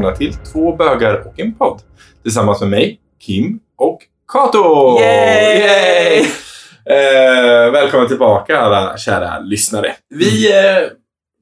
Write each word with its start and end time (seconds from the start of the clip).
välkomna 0.00 0.16
till 0.16 0.34
Två 0.52 0.76
bögar 0.76 1.26
och 1.26 1.40
en 1.40 1.54
podd. 1.54 1.82
Tillsammans 2.22 2.60
med 2.60 2.70
mig, 2.70 3.00
Kim 3.18 3.60
och 3.76 3.98
Kato! 4.32 4.98
Yay! 5.00 6.18
Eh, 6.84 7.72
välkomna 7.72 8.08
tillbaka 8.08 8.58
alla 8.58 8.98
kära 8.98 9.38
lyssnare. 9.38 9.94
Vi 10.08 10.50
eh, 10.58 10.88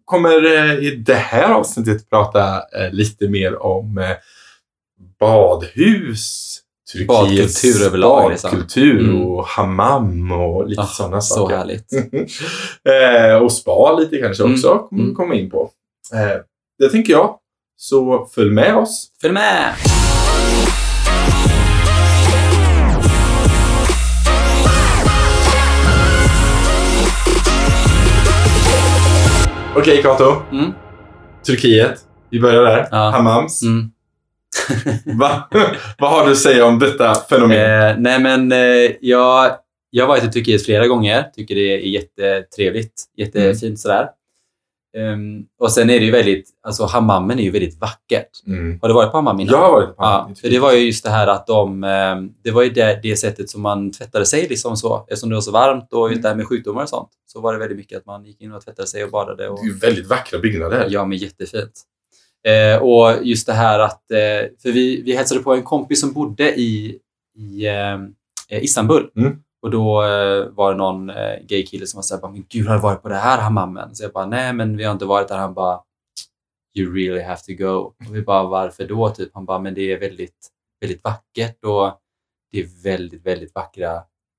kommer 0.05 0.57
eh, 0.57 0.75
i 0.75 0.91
det 1.07 1.15
här 1.15 1.53
avsnittet 1.53 2.11
prata 2.11 2.57
eh, 2.57 2.93
lite 2.93 3.29
mer 3.29 3.63
om 3.63 3.99
eh, 3.99 4.11
badhus, 5.21 6.59
Turkiets 6.93 7.09
Badkultur 7.63 7.87
överlag, 7.87 8.31
liksom. 8.31 8.51
badkultur 8.51 9.01
Mm. 9.01 9.23
och 9.27 9.47
hammam 9.47 10.33
och 10.33 10.69
lite 10.69 10.83
Ah, 10.83 10.87
sådana 10.87 11.21
så 11.21 11.35
saker. 11.35 11.57
härligt. 11.57 11.93
eh, 13.33 13.43
och 13.43 13.53
spa 13.53 13.93
lite 13.99 14.19
kanske 14.19 14.43
Mm. 14.43 14.55
också 14.55 14.79
kommer 14.79 15.03
Mm. 15.03 15.15
komma 15.15 15.35
in 15.35 15.51
på. 15.51 15.71
Det 16.79 16.89
tänker 16.89 17.13
jag. 17.13 17.35
Så 17.81 18.27
följ 18.35 18.51
med 18.51 18.77
oss. 18.77 19.11
Följ 19.21 19.33
med! 19.33 19.75
Okej 29.77 30.03
Kato, 30.03 30.43
Mm. 30.53 30.73
Turkiet. 31.47 32.01
Vi 32.31 32.41
börjar 32.41 32.63
där. 32.63 32.89
Ja. 32.91 33.11
Hammams. 33.11 33.63
Mm. 33.63 33.91
Va? 35.19 35.49
Vad 35.99 36.11
har 36.11 36.27
du 36.27 36.33
att 36.33 36.39
säga 36.39 36.65
om 36.67 36.79
detta 36.79 37.15
fenomen? 37.15 37.59
Eh, 37.59 37.95
nej 37.99 38.21
men 38.21 38.53
eh, 38.53 38.91
jag, 39.01 39.51
jag 39.91 40.05
har 40.05 40.09
varit 40.09 40.25
i 40.25 40.29
Turkiet 40.29 40.65
flera 40.65 40.87
gånger. 40.87 41.23
Tycker 41.35 41.55
det 41.55 41.61
är 41.75 41.79
jättetrevligt. 41.79 42.93
Jättefint 43.17 43.81
sådär. 43.81 44.07
Ehm, 44.99 45.45
och 45.59 45.73
sen 45.73 45.91
är 45.91 45.99
det 46.01 46.05
ju 46.05 46.11
väldigt, 46.11 46.51
alltså 46.63 46.85
hammammen 46.85 47.39
är 47.39 47.43
ju 47.43 47.51
väldigt 47.51 47.81
vackert. 47.81 48.29
Mm. 48.47 48.79
Har 48.83 48.89
du 48.89 48.95
varit 48.95 49.11
på 49.11 49.17
hammam 49.19 49.41
innan? 49.41 49.53
Jag 49.55 49.61
har 49.61 49.73
varit 49.73 49.89
på 49.89 49.95
Ja, 49.99 50.07
hammam 50.07 50.35
Turkiet. 50.35 50.53
det 50.53 50.59
var 50.59 50.73
ju 50.73 50.79
just 50.79 51.05
det 51.05 51.11
här 51.11 51.27
att 51.27 51.47
de, 51.47 51.85
eh, 51.85 52.17
det 52.45 52.51
var 52.51 52.63
ju 52.63 52.71
det, 52.71 53.01
det 53.03 53.17
sättet 53.17 53.51
som 53.51 53.63
man 53.63 53.93
tvättade 53.93 54.27
sig 54.27 54.47
liksom 54.49 54.77
så. 54.77 55.07
Eftersom 55.09 55.29
det 55.29 55.35
var 55.35 55.41
så 55.43 55.51
varmt 55.53 55.93
och 55.93 56.11
just 56.11 56.23
det 56.23 56.29
här 56.29 56.37
med 56.37 56.47
sjukdomar 56.47 56.83
och 56.83 56.89
sånt. 56.89 57.09
Så 57.27 57.41
var 57.41 57.53
det 57.53 57.59
väldigt 57.59 57.79
mycket 57.79 57.99
att 57.99 58.07
man 58.07 58.25
gick 58.25 58.41
in 58.41 58.53
och 58.53 58.65
tvättade 58.65 58.89
sig 58.89 59.05
och 59.05 59.11
badade. 59.11 59.49
Och, 59.49 59.59
Det 59.59 59.63
är 59.69 59.73
ju 59.73 59.79
väldigt 59.79 60.07
vackra 60.07 60.39
byggnader. 60.39 60.87
Ja, 60.91 61.05
men 61.05 61.19
jättefint. 61.19 61.83
Eh, 62.47 62.83
och 62.83 63.15
just 63.23 63.47
det 63.47 63.53
här 63.53 63.79
att, 63.79 64.11
eh, 64.11 64.19
för 64.63 64.73
vi, 64.73 65.03
vi 65.03 65.17
hälsade 65.17 65.41
på 65.41 65.55
en 65.55 65.63
kompis 65.63 66.01
som 66.01 66.13
bodde 66.13 66.61
i, 66.61 66.99
i 67.39 67.67
eh, 67.67 68.63
Istanbul. 68.65 69.11
Mm. 69.17 69.37
Och 69.63 69.71
då 69.71 70.03
eh, 70.03 70.45
var 70.51 70.73
det 70.73 70.79
någon 70.79 71.11
eh, 71.11 71.37
gaykille 71.49 71.87
som 71.87 71.99
var 71.99 72.03
såhär, 72.03 72.33
men 72.33 72.45
gud 72.49 72.67
har 72.67 72.75
du 72.75 72.81
varit 72.81 73.03
på 73.03 73.09
det 73.09 73.15
här 73.17 73.39
hammammen? 73.39 73.95
Så 73.95 74.05
jag 74.05 74.13
bara, 74.13 74.27
nej 74.27 74.53
men 74.53 74.77
vi 74.77 74.85
har 74.85 74.93
inte 74.93 75.05
varit 75.05 75.29
där. 75.29 75.39
Han 75.39 75.55
bara, 75.55 75.81
you 76.79 76.95
really 76.95 77.23
have 77.23 77.41
to 77.41 77.53
go. 77.65 77.75
Och 78.09 78.17
vi 78.17 78.23
bara, 78.23 78.43
varför 78.43 78.85
då? 78.89 79.09
Typ. 79.11 79.31
Han 79.35 79.45
bara, 79.45 79.59
men 79.59 79.75
det 79.75 79.93
är 79.93 80.01
väldigt, 80.01 80.49
väldigt 80.81 81.05
vackert 81.05 81.65
och 81.65 81.93
det 82.53 82.61
är 82.61 82.83
väldigt, 82.85 83.27
väldigt 83.27 83.55
vackra 83.55 83.93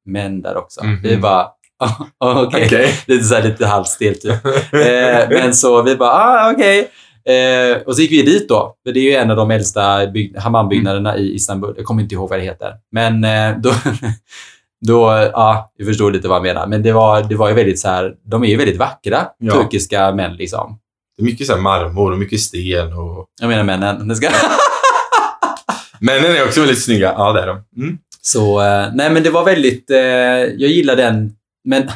män 0.06 0.42
där 0.42 0.58
också. 0.58 0.84
Mhm. 0.86 1.02
Vi 1.03 1.17
bara, 1.17 1.47
oh, 1.84 2.02
okej. 2.44 2.64
Okej. 2.66 2.94
Lite, 3.08 3.23
så 3.23 3.36
här, 3.36 3.44
lite 3.44 3.66
halvstelt 3.66 4.22
typ. 4.22 4.45
Eh, 4.73 5.30
men 5.30 5.53
så 5.53 5.81
vi 5.84 5.95
bara, 5.95 6.12
ah, 6.12 6.52
okej. 6.53 6.92
Eh, 7.25 7.78
och 7.81 7.95
så 7.95 8.02
gick 8.02 8.12
vi 8.12 8.22
dit 8.22 8.50
då. 8.50 8.75
För 8.86 8.94
det 8.94 9.00
är 9.00 9.03
ju 9.03 9.14
en 9.14 9.31
av 9.31 9.38
de 9.38 9.52
äldsta 9.52 10.08
bygg- 10.08 10.38
hammambyggnaderna 10.38 11.17
i 11.17 11.34
Istanbul. 11.36 11.73
Jag 11.78 11.86
kommer 11.86 12.03
inte 12.03 12.16
ihåg 12.16 12.30
vad 12.30 12.40
det 12.40 12.44
heter. 12.44 12.75
Men 12.92 13.23
eh, 13.23 13.58
då, 13.62 13.70
då, 14.88 15.30
ja, 15.33 15.72
vi 15.77 15.85
förstår 15.85 16.11
lite 16.11 16.27
vad 16.27 16.35
jag 16.35 16.44
menar. 16.44 16.67
Men 16.67 16.83
det 16.83 16.91
var, 16.91 17.23
det 17.23 17.35
var 17.35 17.49
ju 17.49 17.55
väldigt 17.55 17.79
så 17.79 17.88
här, 17.88 18.13
de 18.25 18.44
är 18.44 18.47
ju 18.47 18.57
väldigt 18.57 18.78
vackra, 18.78 19.28
Ja. 19.40 19.53
turkiska 19.53 20.12
män 20.12 20.35
liksom. 20.35 20.79
Det 21.17 21.23
är 21.23 21.25
mycket 21.25 21.47
så 21.47 21.57
marmor 21.57 22.12
och 22.12 22.17
mycket 22.17 22.40
sten. 22.40 22.94
Och... 22.94 23.25
Jag 23.41 23.47
menar 23.47 23.63
männen. 23.63 24.07
Det 24.07 24.16
ska... 24.16 24.29
Männen 26.00 26.31
är 26.35 26.45
också 26.45 26.59
väldigt 26.59 26.84
snygga. 26.84 27.13
Ja, 27.17 27.34
det 27.34 27.41
är 27.41 27.47
de. 27.47 27.81
Mm. 27.81 27.97
Så, 28.22 28.62
eh, 28.62 28.88
nej 28.94 29.09
men 29.09 29.23
det 29.23 29.29
var 29.29 29.45
väldigt, 29.45 29.90
eh, 29.91 29.97
jag 29.97 30.69
gillar 30.69 30.96
den. 30.96 31.31
Men 31.63 31.90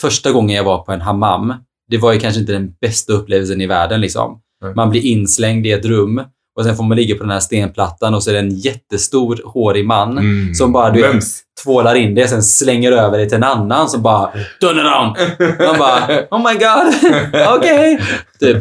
första 0.00 0.32
gången 0.32 0.56
jag 0.56 0.64
var 0.64 0.78
på 0.82 0.92
en 0.92 1.00
hammam, 1.00 1.54
det 1.90 1.98
var 1.98 2.12
ju 2.12 2.20
kanske 2.20 2.40
inte 2.40 2.52
den 2.52 2.74
bästa 2.80 3.12
upplevelsen 3.12 3.60
i 3.60 3.66
världen 3.66 4.00
liksom. 4.00 4.40
Nej. 4.62 4.74
Man 4.74 4.90
blir 4.90 5.00
inslängd 5.04 5.66
i 5.66 5.72
ett 5.72 5.84
rum 5.84 6.22
och 6.56 6.64
sen 6.64 6.76
får 6.76 6.84
man 6.84 6.96
ligga 6.96 7.14
på 7.16 7.22
den 7.22 7.30
här 7.30 7.40
stenplattan 7.40 8.14
och 8.14 8.22
så 8.22 8.30
är 8.30 8.34
det 8.34 8.40
en 8.40 8.50
jättestor 8.58 9.40
hårig 9.44 9.86
man 9.86 10.18
Mm. 10.18 10.54
som 10.54 10.72
bara 10.72 10.90
du 10.90 11.02
vet, 11.02 11.24
tvålar 11.64 11.94
in 11.94 12.14
det 12.14 12.28
sen 12.28 12.42
slänger 12.42 12.92
över 12.92 13.18
det 13.18 13.26
till 13.26 13.36
en 13.36 13.44
annan 13.44 13.88
som 13.88 14.02
bara 14.02 14.32
turn 14.60 14.78
around. 14.78 15.16
Man 15.58 15.78
bara 15.78 16.06
oh 16.30 16.52
my 16.52 16.58
god, 16.58 17.14
okej. 17.58 18.00
Typ. 18.40 18.56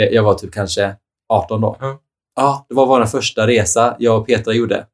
Eh, 0.00 0.04
Jag 0.04 0.22
var 0.22 0.34
typ 0.34 0.52
kanske 0.54 0.94
18 1.28 1.60
då. 1.60 1.76
Ja. 1.80 1.98
Ja, 2.36 2.66
det 2.68 2.74
var 2.74 2.86
vår 2.86 3.04
första 3.04 3.46
resa 3.46 3.96
jag 3.98 4.18
och 4.20 4.26
Petra 4.26 4.52
gjorde. 4.52 4.86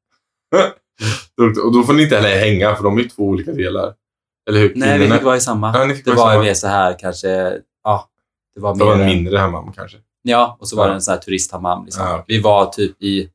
Och 1.65 1.73
då 1.73 1.83
får 1.83 1.93
ni 1.93 2.03
inte 2.03 2.17
heller 2.17 2.39
hänga, 2.39 2.75
för 2.77 2.85
de 2.85 2.99
är 2.99 3.03
ju 3.03 3.09
två 3.09 3.23
olika 3.23 3.53
delar. 3.53 3.93
Eller 4.51 4.61
hur? 4.61 4.73
Nej, 4.77 4.99
vi 4.99 5.11
fick 5.11 5.23
vara 5.23 5.37
i 5.37 5.41
samma. 5.41 5.73
Ja, 5.75 5.95
Det 6.05 6.11
var 6.11 6.31
samma. 6.31 6.43
mer 6.43 6.55
så 6.55 6.69
här 6.69 6.99
kanske, 6.99 7.53
ja. 7.85 8.09
Det 8.55 8.61
var 8.61 8.75
Det 8.79 8.85
var 8.85 8.97
mer, 8.97 9.03
en 9.03 9.09
mindre 9.09 9.39
hammam 9.39 9.73
kanske. 9.77 9.99
Ja, 10.23 10.57
och 10.61 10.69
så 10.69 10.77
var 10.77 10.85
Ja. 10.85 10.89
det 10.89 10.95
en 10.95 11.03
sån 11.03 11.13
här 11.13 11.21
turisthammam. 11.21 11.85
Liksom. 11.85 12.03
Ja. 12.07 12.25
Vi 12.29 12.41
var 12.41 12.67
typ 12.67 13.03
i, 13.03 13.31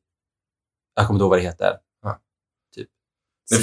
jag 0.96 1.08
kommer 1.08 1.18
inte 1.18 1.24
ihåg 1.24 1.30
vad 1.30 1.40
det 1.40 1.44
heter. 1.44 1.74
Ja. 2.02 2.20
Typ, 2.76 2.88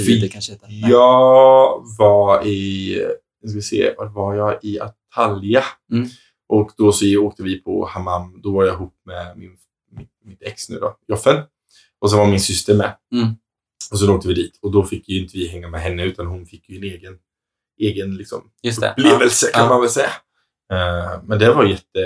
fi- 0.06 0.28
kanske 0.28 0.53
heter. 0.53 0.66
Nej. 0.69 0.91
Jag 0.91 1.84
var 1.98 2.47
i, 2.47 2.97
nu 3.42 3.48
ska 3.48 3.56
vi 3.56 3.62
se, 3.62 3.94
var 3.98 4.06
var 4.06 4.34
jag? 4.34 4.64
I 4.64 4.78
Antalya. 4.81 5.64
Mm. 5.92 6.08
Och 6.48 6.70
då 6.76 6.92
så 6.92 7.16
åkte 7.19 7.42
vi 7.42 7.58
på 7.62 7.86
hammam. 7.86 8.41
Då 8.42 8.53
var 8.53 8.64
jag 8.64 8.75
ihop 8.75 8.94
med 9.06 9.38
min, 9.38 9.56
mitt, 9.91 10.10
mitt 10.25 10.42
ex 10.42 10.69
nu 10.69 10.78
då, 10.78 10.97
Joffen. 11.08 11.42
Och 11.98 12.10
så 12.10 12.16
var 12.16 12.26
min 12.26 12.41
syster 12.41 12.75
med. 12.76 12.97
Mm. 13.14 13.28
Och 13.92 13.98
så 13.98 14.14
åkte 14.14 14.28
vi 14.28 14.34
dit. 14.34 14.58
Och 14.62 14.70
då 14.72 14.84
fick 14.84 15.08
ju 15.08 15.22
inte 15.22 15.37
vi 15.37 15.48
hänga 15.48 15.69
med 15.69 15.81
henne, 15.81 16.04
utan 16.04 16.26
hon 16.26 16.47
fick 16.47 16.69
ju 16.69 16.76
en 16.76 16.82
egen, 16.84 17.19
egen 17.81 18.16
liksom, 18.16 18.50
upplevelse 18.92 19.50
kan 19.54 19.69
man 19.69 19.81
väl 19.81 19.91
säga. 19.91 20.10
Eh, 20.72 21.10
men 21.26 21.38
det 21.38 21.53
var 21.53 21.64
jätte, 21.64 21.98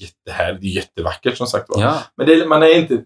jättehärligt. 0.00 0.64
Jättevackert 0.64 1.36
som 1.36 1.46
sagt 1.46 1.64
var. 1.68 1.82
Ja. 1.82 1.98
Men 2.16 2.26
det, 2.26 2.46
man, 2.46 2.62
är 2.62 2.74
inte, 2.76 2.98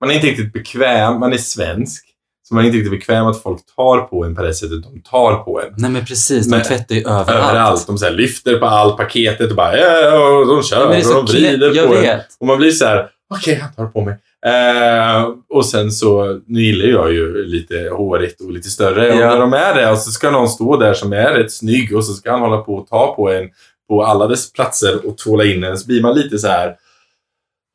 man 0.00 0.10
är 0.10 0.14
inte 0.14 0.26
riktigt 0.26 0.52
bekväm. 0.52 1.20
Man 1.20 1.32
är 1.32 1.36
svensk. 1.38 2.04
Så 2.48 2.54
man 2.54 2.64
är 2.64 2.66
inte 2.66 2.78
riktigt 2.78 2.92
bekväm 2.92 3.26
att 3.26 3.42
folk 3.42 3.60
tar 3.76 4.00
på 4.00 4.24
en 4.24 4.34
på 4.34 4.42
det 4.42 4.54
sättet 4.54 4.82
de 4.82 5.00
tar 5.02 5.36
på 5.36 5.60
en. 5.62 5.74
Nej 5.76 5.90
men 5.90 6.04
precis, 6.04 6.44
de 6.46 6.50
Men- 6.56 6.62
tvättar 6.66 6.94
ju 6.94 7.00
överallt. 7.00 7.28
Överallt. 7.30 7.86
De 7.86 7.98
så 7.98 8.10
lyfter 8.10 8.58
på 8.58 8.66
allt 8.66 8.96
paketet 8.96 9.50
och 9.50 9.56
bara 9.56 9.76
ja, 9.78 10.28
och 10.28 10.46
de 10.46 10.62
kör 10.62 11.00
så 11.00 11.18
och 11.18 11.26
de 11.26 11.32
vrider 11.32 11.86
på 11.86 11.94
en. 11.94 12.00
vet. 12.02 12.26
Och 12.40 12.46
man 12.46 12.58
blir 12.58 12.70
så 12.70 12.84
här, 12.84 13.08
okej, 13.34 13.54
han 13.54 13.72
tar 13.74 13.86
på 13.86 14.00
mig. 14.00 14.14
Eh, 14.46 15.28
och 15.54 15.66
sen 15.66 15.90
så, 15.92 16.40
nu 16.46 16.62
gillar 16.62 16.86
jag 16.88 17.12
ju 17.12 17.44
lite 17.46 17.88
hårigt 17.92 18.40
och 18.40 18.52
lite 18.52 18.70
större. 18.70 19.12
Och 19.12 19.20
Ja. 19.20 19.28
när 19.30 19.40
de 19.40 19.52
är 19.52 19.74
det 19.74 19.90
och 19.90 19.98
så 19.98 20.10
ska 20.10 20.30
någon 20.30 20.48
stå 20.48 20.76
där 20.76 20.94
som 20.94 21.12
är 21.12 21.32
rätt 21.34 21.52
snygg 21.52 21.96
och 21.96 22.04
så 22.04 22.12
ska 22.12 22.30
han 22.30 22.40
hålla 22.40 22.56
på 22.58 22.74
och 22.74 22.88
ta 22.88 23.14
på 23.14 23.32
en 23.32 23.50
på 23.88 24.04
alla 24.04 24.26
dess 24.26 24.52
platser 24.52 25.06
och 25.08 25.18
tvåla 25.18 25.44
in 25.44 25.64
en. 25.64 25.78
Så 25.78 25.86
blir 25.86 26.02
man 26.02 26.14
lite 26.14 26.38
så 26.38 26.48
här, 26.48 26.76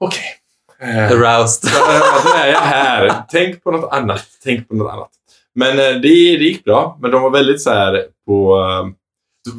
okej. 0.05 0.23
Eh, 0.81 1.11
Aroused. 1.11 1.69
Nu 2.25 2.31
är 2.41 2.47
jag 2.51 2.59
här. 2.59 3.13
Tänk 3.31 3.63
på 3.63 3.71
något 3.71 3.93
annat. 3.93 4.25
Tänk 4.43 4.67
på 4.69 4.75
något 4.75 4.91
annat. 4.91 5.09
Men 5.55 5.69
eh, 5.79 5.85
det, 5.85 5.99
det 6.37 6.43
gick 6.43 6.63
bra. 6.63 6.97
Men 7.01 7.11
de 7.11 7.21
var 7.21 7.29
väldigt 7.29 7.61
så 7.61 7.69
här 7.69 8.03
på... 8.27 8.57
eh, 8.59 8.87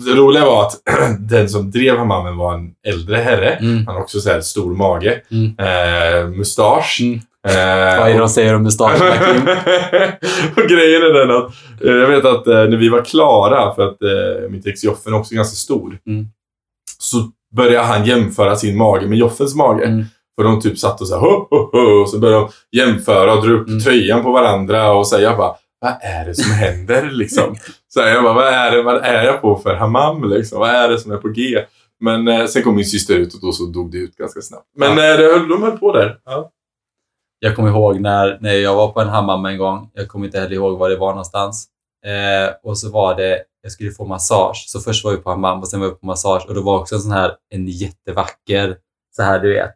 Det 0.05 0.10
roliga 0.21 0.44
var 0.44 0.62
att 0.66 0.81
den 1.31 1.49
som 1.49 1.71
drev 1.71 1.97
hammammen 1.99 2.37
var 2.37 2.55
en 2.55 2.71
äldre 2.89 3.16
herre. 3.16 3.50
Mm. 3.50 3.87
Han 3.87 3.94
har 3.97 4.03
också 4.03 4.21
så 4.21 4.31
här 4.31 4.41
stor 4.41 4.75
mage. 4.75 5.21
Mm. 5.31 5.55
Eh, 5.59 6.28
mustasch. 6.28 6.99
Mm. 7.03 7.21
Eh, 7.49 7.99
Vad 8.00 8.09
är 8.09 8.13
det 8.13 8.19
de 8.19 8.28
säger 8.28 8.54
om 8.54 8.63
mustaschen? 8.63 8.98
Kim? 9.24 9.48
och 10.57 10.69
grejen 10.71 11.03
är 11.03 11.13
den 11.27 11.30
att 11.36 11.53
jag 11.80 12.07
vet 12.07 12.24
att 12.24 12.47
när 12.47 12.77
vi 12.77 12.89
var 12.89 13.04
klara, 13.04 13.74
för 13.74 13.89
att 13.89 14.03
eh, 14.03 14.51
mitt 14.51 14.66
ex 14.66 14.84
är 14.84 14.91
också 14.91 15.34
ganska 15.34 15.57
stor, 15.57 15.98
Mm. 16.07 16.27
Så 17.02 17.30
började 17.56 17.86
han 17.86 18.04
jämföra 18.04 18.56
sin 18.56 18.76
mage 18.78 19.06
med 19.06 19.18
Joffens 19.18 19.54
mage. 19.54 19.84
Mm. 19.84 20.04
För 20.36 20.44
de 20.44 20.60
typ 20.60 20.78
satt 20.78 21.00
och 21.00 21.08
så 21.08 21.14
här, 21.14 21.20
ho, 21.20 21.47
ho, 21.50 21.56
ho, 21.72 22.02
och 22.02 22.08
så 22.08 22.18
började 22.18 22.41
de 22.72 22.78
jämföra 22.78 23.32
och 23.34 23.47
dra 23.47 23.52
upp 23.54 23.68
Mm. 23.68 23.80
tröjan 23.80 24.22
på 24.22 24.32
varandra 24.32 24.92
och 24.92 25.06
säga 25.08 25.36
bara, 25.36 25.54
vad 25.80 25.92
är 26.02 26.24
det 26.26 26.34
som 26.34 26.52
händer 26.52 27.10
liksom? 27.12 27.56
så 27.88 28.00
här, 28.00 28.08
jag 28.14 28.22
bara, 28.24 28.34
vad 28.34 28.47
är, 28.47 28.70
det, 28.70 28.82
vad 28.82 28.97
är 29.04 29.24
jag 29.24 29.41
på 29.41 29.56
för 29.56 29.74
hammam 29.74 30.30
liksom? 30.30 30.58
Vad 30.60 30.70
är 30.70 30.88
det 30.88 30.98
som 30.98 31.12
är 31.12 31.16
på 31.16 31.28
G? 31.28 31.64
Men 32.00 32.28
eh, 32.28 32.47
sen 32.47 32.62
kom 32.62 32.76
min 32.76 32.84
syster 32.84 33.14
ut 33.14 33.34
och 33.34 33.41
då 33.41 33.52
så 33.52 33.64
dog 33.66 33.92
det 33.92 33.98
ut 33.98 34.16
ganska 34.16 34.41
snabbt. 34.41 34.66
Men 34.78 34.98
Ja. 34.98 35.10
eh, 35.12 35.16
det 35.18 35.48
de 35.48 35.62
höll 35.62 35.78
på 35.78 35.92
där. 35.92 36.16
Ja. 36.24 36.50
Jag 37.38 37.56
kommer 37.56 37.68
ihåg 37.68 38.00
när, 38.00 38.38
när 38.41 38.52
jag 38.54 38.74
var 38.74 38.88
på 38.88 39.00
en 39.00 39.08
hammam 39.08 39.44
en 39.44 39.58
gång. 39.58 39.91
Jag 39.94 40.08
kommer 40.08 40.26
inte 40.26 40.41
heller 40.41 40.54
ihåg 40.54 40.78
var 40.78 40.91
det 40.91 40.97
var 40.97 41.08
någonstans. 41.10 41.66
Eh, 42.06 42.54
och 42.70 42.78
så 42.78 42.91
var 42.91 43.14
det, 43.14 43.38
jag 43.62 43.72
skulle 43.72 43.91
få 43.92 44.04
massage. 44.07 44.65
Så 44.68 44.80
först 44.80 45.04
var 45.04 45.10
vi 45.12 45.16
på 45.18 45.30
hammam 45.30 45.59
och 45.60 45.68
sen 45.68 45.80
var 45.80 45.86
vi 45.89 45.95
på 45.95 46.07
massage. 46.07 46.45
Och 46.48 46.54
det 46.54 46.60
var 46.60 46.78
också 46.78 46.95
en 46.95 47.01
sån 47.01 47.12
här, 47.12 47.33
en 47.54 47.66
jättevacker, 47.68 48.77
så 49.16 49.22
här 49.22 49.41
du 49.41 49.53
vet, 49.54 49.74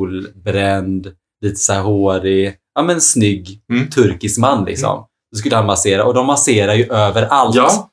solbränd, 0.00 1.12
lite 1.40 1.56
så 1.56 1.72
här 1.72 1.80
hårig, 1.82 2.54
ja 2.74 2.82
men 2.82 3.00
snygg 3.00 3.60
Mm. 3.72 3.90
turkisk 3.90 4.38
man 4.38 4.64
liksom. 4.64 5.06
Då 5.32 5.38
skulle 5.38 5.56
han 5.56 5.66
massera 5.66 6.04
och 6.04 6.14
de 6.14 6.26
masserar 6.26 6.74
ju 6.74 6.92
överallt. 6.92 7.56
Ja. 7.56 7.90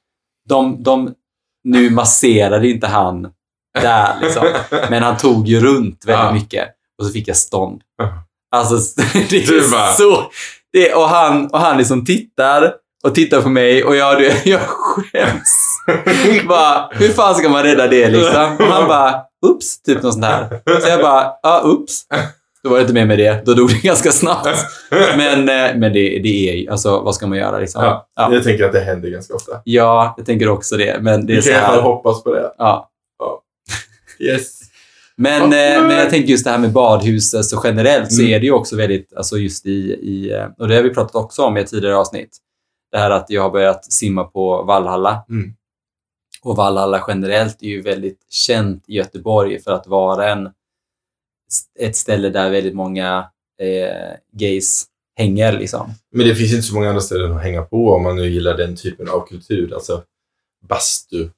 De, 0.50 0.84
de, 0.84 1.14
nu 1.64 1.90
masserade 1.90 2.70
inte 2.70 2.88
han 2.88 3.28
där 3.82 4.20
liksom. 4.22 4.44
Men 4.90 5.04
han 5.04 5.18
tog 5.18 5.48
ju 5.48 5.60
runt 5.60 6.06
väldigt 6.06 6.26
Ja. 6.26 6.34
mycket. 6.34 6.70
och 7.00 7.06
så 7.06 7.12
fick 7.12 7.28
jag 7.28 7.38
stånd. 7.38 7.82
Alltså, 8.56 9.02
det 9.30 9.36
är 9.38 9.94
så... 9.94 10.32
Det, 10.74 10.94
och, 10.94 11.08
han, 11.10 11.48
och 11.48 11.60
han 11.60 11.78
liksom 11.78 12.06
tittar 12.06 12.74
och 13.08 13.16
tittar 13.16 13.42
på 13.42 13.50
mig 13.50 13.84
och 13.84 13.96
jag, 13.96 14.22
jag 14.46 14.60
skäms. 14.62 15.54
bara, 16.48 16.90
hur 16.92 17.10
fan 17.10 17.36
ska 17.36 17.50
man 17.50 17.64
rädda 17.64 17.88
det 17.88 18.10
liksom? 18.10 18.58
Och 18.60 18.66
han 18.66 18.88
bara, 18.88 19.16
ups, 19.46 19.82
typ 19.82 20.04
något 20.04 20.14
sånt 20.14 20.26
här. 20.26 20.62
Så 20.82 20.90
jag 20.90 21.02
bara, 21.02 21.34
ja, 21.44 21.62
ups. 21.66 22.02
Då 22.64 22.70
var 22.70 22.78
det 22.78 22.82
inte 22.82 22.94
mer 22.94 23.06
med 23.06 23.18
det. 23.20 23.46
Då 23.46 23.54
dog 23.54 23.70
det 23.70 23.82
ganska 23.84 24.12
snabbt. 24.12 24.48
Men, 25.18 25.40
eh, 25.40 25.76
men 25.76 25.82
det, 25.94 26.20
det 26.24 26.50
är 26.50 26.54
ju, 26.56 26.70
alltså 26.70 27.00
vad 27.00 27.16
ska 27.16 27.28
man 27.28 27.38
göra 27.38 27.60
liksom? 27.60 27.84
Ja, 27.84 28.08
Ja. 28.16 28.34
Jag 28.34 28.44
tänker 28.44 28.64
att 28.66 28.72
det 28.74 28.80
händer 28.80 29.10
ganska 29.10 29.34
ofta. 29.34 29.52
Ja, 29.64 30.14
jag 30.18 30.26
tänker 30.26 30.50
också 30.50 30.78
det. 30.78 30.98
Men 31.02 31.26
det 31.26 31.34
är 31.34 31.36
Vi 31.36 31.42
så 31.42 31.50
kan 31.50 31.58
i 31.58 31.60
alla 31.60 31.68
fall 31.68 31.76
här. 31.84 31.90
hoppas 31.90 32.24
på 32.24 32.34
det. 32.34 32.52
Ja. 32.58 32.90
Yes. 34.20 34.60
Men, 35.18 35.52
Ja, 35.52 35.58
eh, 35.58 35.80
men- 35.80 35.88
men 35.88 35.98
jag 35.98 36.10
tänker 36.10 36.30
just 36.30 36.44
det 36.46 36.52
här 36.52 36.58
med 36.58 36.72
badhuset 36.72 37.46
så 37.46 37.62
generellt 37.64 38.12
så 38.14 38.22
Mm. 38.22 38.34
är 38.34 38.40
det 38.40 38.46
ju 38.46 38.52
också 38.52 38.76
väldigt, 38.76 39.14
alltså 39.18 39.38
just 39.38 39.66
i, 39.66 39.70
i, 40.02 40.32
eh, 40.34 40.46
och 40.60 40.68
det 40.68 40.76
har 40.76 40.84
vi 40.84 40.94
pratat 40.94 41.16
också 41.16 41.42
om 41.42 41.58
i 41.58 41.62
ett 41.62 41.68
tidigare 41.68 41.96
avsnitt. 41.96 42.30
Det 42.94 43.00
här 43.00 43.12
att 43.12 43.30
jag 43.30 43.42
har 43.42 43.50
börjat 43.50 43.94
simma 43.94 44.24
på 44.24 44.64
Valhalla. 44.64 45.26
Mm. 45.30 45.54
Och 46.42 46.56
Valhalla 46.56 47.06
generellt 47.08 47.64
är 47.64 47.68
ju 47.68 47.82
väldigt 47.82 48.20
känt 48.30 48.84
i 48.88 48.96
Göteborg 48.96 49.60
för 49.60 49.72
att 49.72 49.88
vara 49.88 50.32
en, 50.32 50.50
ett 51.80 51.96
ställe 51.96 52.30
där 52.30 52.50
väldigt 52.50 52.76
många 52.76 53.30
eh, 53.62 54.18
gays 54.40 54.86
hänger 55.16 55.60
liksom. 55.60 55.92
Men 56.12 56.28
det 56.28 56.36
finns 56.36 56.52
inte 56.52 56.64
så 56.64 56.76
många 56.76 56.90
andra 56.90 57.02
ställen 57.02 57.32
att 57.32 57.44
hänga 57.44 57.62
på 57.62 57.92
om 57.92 58.04
man 58.04 58.16
nu 58.16 58.30
gillar 58.30 58.58
den 58.58 58.76
typen 58.76 59.10
av 59.10 59.28
kultur. 59.28 59.74
Alltså 59.74 60.04
bastu. 60.70 61.30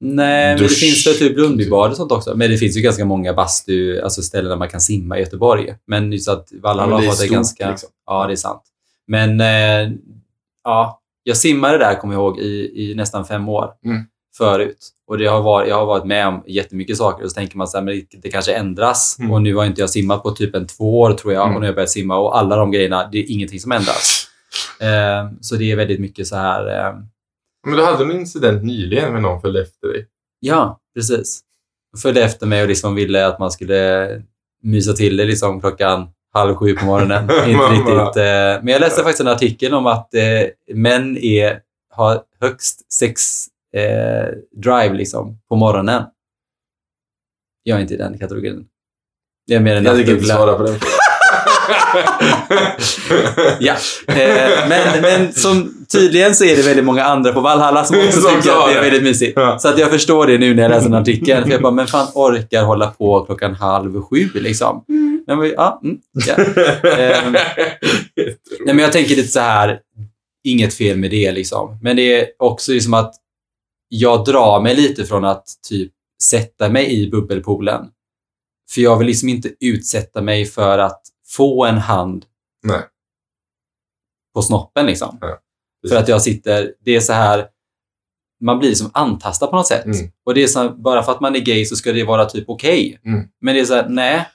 Nej, 0.00 0.54
men 0.54 0.58
det 0.58 0.64
Dusch- 0.64 0.80
finns 0.80 1.06
väl 1.06 1.14
typ 1.14 1.36
Lundbybad 1.36 1.90
och 1.90 1.96
sånt 1.96 2.12
också. 2.12 2.36
Men 2.36 2.50
det 2.50 2.58
finns 2.58 2.76
ju 2.76 2.80
ganska 2.80 3.04
många 3.04 3.34
bastu, 3.34 4.00
alltså 4.00 4.22
ställen 4.22 4.50
där 4.50 4.56
man 4.56 4.68
kan 4.68 4.80
simma 4.80 5.18
i 5.18 5.20
Göteborg. 5.20 5.74
Men 5.86 6.12
just 6.12 6.28
att 6.28 6.52
Valhalla 6.52 6.98
Men 6.98 7.08
har 7.08 7.22
det 7.22 7.28
ganska... 7.28 7.70
liksom. 7.70 7.88
Ja, 8.06 8.26
det 8.26 8.32
är 8.32 8.36
sant. 8.36 8.62
Men 9.06 9.40
eh, 9.40 9.96
ja, 10.70 11.00
jag 11.22 11.36
simmade 11.36 11.78
där, 11.78 11.94
kommer 11.94 12.14
jag 12.14 12.20
ihåg, 12.20 12.38
i, 12.38 12.72
i 12.90 12.94
nästan 12.94 13.24
fem 13.24 13.48
år 13.48 13.70
Mm. 13.84 14.02
förut. 14.36 14.78
Och 15.06 15.18
det 15.18 15.26
har 15.26 15.42
varit, 15.42 15.68
jag 15.68 15.76
har 15.76 15.86
varit 15.86 16.04
med 16.04 16.26
om 16.28 16.42
jättemycket 16.46 16.96
saker 16.96 17.24
och 17.24 17.30
så 17.30 17.34
tänker 17.34 17.56
man 17.58 17.68
så 17.68 17.76
här, 17.78 17.84
men 17.84 17.94
det, 17.94 18.18
det 18.22 18.30
kanske 18.30 18.54
ändras. 18.54 19.16
Mm. 19.18 19.30
Och 19.32 19.42
nu 19.42 19.54
har 19.54 19.64
inte 19.64 19.80
jag 19.80 19.90
simmat 19.90 20.22
på 20.22 20.30
typ 20.30 20.54
en 20.54 20.66
två 20.66 21.00
år 21.00 21.12
tror 21.12 21.32
jag 21.32 21.42
Mm. 21.42 21.54
och 21.54 21.60
nu 21.60 21.66
har 21.66 21.68
jag 21.68 21.74
börjat 21.74 21.90
simma 21.90 22.18
och 22.18 22.38
alla 22.38 22.56
de 22.56 22.70
grejerna, 22.70 23.08
det 23.12 23.18
är 23.18 23.32
ingenting 23.32 23.60
som 23.60 23.72
ändras. 23.72 24.24
Eh, 24.80 25.30
så 25.40 25.56
det 25.56 25.72
är 25.72 25.76
väldigt 25.76 26.00
mycket 26.00 26.26
så 26.26 26.36
här... 26.36 26.66
Eh, 26.88 26.94
Men 27.66 27.76
du 27.76 27.84
hade 27.84 28.04
en 28.04 28.12
incident 28.12 28.64
nyligen 28.64 29.12
med 29.12 29.22
någon 29.22 29.40
följde 29.40 29.62
efter 29.62 29.88
dig. 29.88 30.06
Ja, 30.40 30.78
precis. 30.94 31.40
Följde 32.02 32.22
efter 32.24 32.46
mig 32.46 32.62
och 32.62 32.68
liksom 32.68 32.94
ville 32.94 33.26
att 33.26 33.38
man 33.38 33.50
skulle 33.50 34.08
mysa 34.62 34.92
till 34.92 35.16
det 35.16 35.24
liksom 35.24 35.60
klockan 35.60 36.08
halv 36.32 36.54
sju 36.54 36.74
på 36.74 36.84
morgonen. 36.84 37.22
Inte 37.48 37.64
riktigt. 37.64 38.16
Eh, 38.16 38.62
men 38.62 38.68
jag 38.68 38.80
läste 38.80 39.02
faktiskt 39.02 39.20
en 39.20 39.28
artikel 39.28 39.74
om 39.74 39.86
att 39.86 40.14
eh, 40.14 40.22
män 40.74 41.16
är, 41.16 41.60
har 41.94 42.22
högst 42.40 42.92
sex 42.92 43.46
eh, 43.74 44.28
drive 44.56 44.94
liksom 44.94 45.38
på 45.48 45.56
morgonen. 45.56 46.02
Jag 47.62 47.76
är 47.76 47.80
inte 47.82 47.94
i 47.94 47.96
den 47.96 48.18
kategorin. 48.18 48.64
Jag 49.46 49.56
är 49.56 49.60
mer 49.60 49.76
en 49.76 49.84
Jag 49.84 49.96
tänker 49.96 50.12
inte 50.12 50.24
svara 50.24 50.54
på 50.54 50.62
den 50.62 50.74
Ja, 53.60 53.74
eh, 54.06 54.68
men, 54.68 55.02
men 55.02 55.32
som 55.32 55.74
tydligen 55.92 56.34
så 56.34 56.44
är 56.44 56.56
det 56.56 56.62
väldigt 56.62 56.84
många 56.84 57.04
andra 57.04 57.32
på 57.32 57.40
Valhalla 57.40 57.84
som 57.84 57.96
också 57.98 58.20
Som 58.20 58.42
tycker 58.42 58.58
att 58.58 58.72
det 58.72 58.78
är 58.78 58.82
väldigt 58.82 59.02
mysigt. 59.02 59.32
Ja. 59.36 59.58
Så 59.58 59.68
att 59.68 59.78
jag 59.78 59.90
förstår 59.90 60.26
det 60.26 60.38
nu 60.38 60.54
när 60.54 60.62
jag 60.62 60.70
läser 60.70 60.86
en 60.86 60.94
artikel. 60.94 61.44
För 61.44 61.50
jag 61.50 61.62
bara, 61.62 61.72
men 61.72 61.86
fan 61.86 62.06
orkar 62.14 62.62
hålla 62.62 62.86
på 62.86 63.24
klockan 63.24 63.54
halv 63.54 64.02
sju 64.02 64.28
liksom? 64.34 64.84
Men, 65.28 65.40
vi- 65.40 65.54
ja, 65.56 65.80
mm, 65.84 66.00
ja. 66.12 66.34
Ehm, 66.98 67.32
Nej, 68.64 68.74
men 68.74 68.78
jag 68.78 68.92
tänker 68.92 69.16
lite 69.16 69.28
så 69.28 69.40
här, 69.40 69.80
inget 70.44 70.74
fel 70.74 70.96
med 70.98 71.10
det 71.10 71.32
liksom. 71.32 71.78
Men 71.82 71.96
det 71.96 72.20
är 72.20 72.28
också 72.38 72.72
liksom 72.72 72.94
att 72.94 73.14
jag 73.88 74.24
drar 74.24 74.60
mig 74.60 74.76
lite 74.76 75.04
från 75.04 75.24
att 75.24 75.46
typ 75.68 75.92
sätta 76.22 76.68
mig 76.68 76.92
i 77.02 77.10
bubbelpoolen. 77.10 77.86
För 78.70 78.80
jag 78.80 78.96
vill 78.98 79.06
liksom 79.06 79.28
inte 79.28 79.50
utsätta 79.60 80.22
mig 80.22 80.44
för 80.44 80.78
att 80.78 81.02
få 81.26 81.64
en 81.64 81.78
hand 81.78 82.24
Nej. 82.62 82.80
på 84.34 84.42
snoppen 84.42 84.86
liksom. 84.86 85.18
Ja, 85.20 85.38
för 85.88 85.96
att 85.96 86.08
jag 86.08 86.22
sitter, 86.22 86.74
det 86.84 86.96
är 86.96 87.00
så 87.00 87.12
här, 87.12 87.46
man 88.40 88.58
blir 88.58 88.68
liksom 88.68 88.90
antastad 88.94 89.46
på 89.46 89.56
något 89.56 89.66
sätt. 89.66 89.84
Mm. 89.84 90.10
Och 90.24 90.34
det 90.34 90.42
är 90.42 90.46
så 90.46 90.68
bara 90.70 91.02
för 91.02 91.12
att 91.12 91.20
man 91.20 91.36
är 91.36 91.40
gay 91.40 91.64
så 91.64 91.76
ska 91.76 91.92
det 91.92 92.04
vara 92.04 92.24
typ 92.24 92.44
okej. 92.48 93.00
Mm. 93.04 93.28
Men 93.40 93.54
det 93.54 93.60
är 93.60 93.64
så 93.64 93.74
här, 93.74 93.88
nej. 93.88 94.26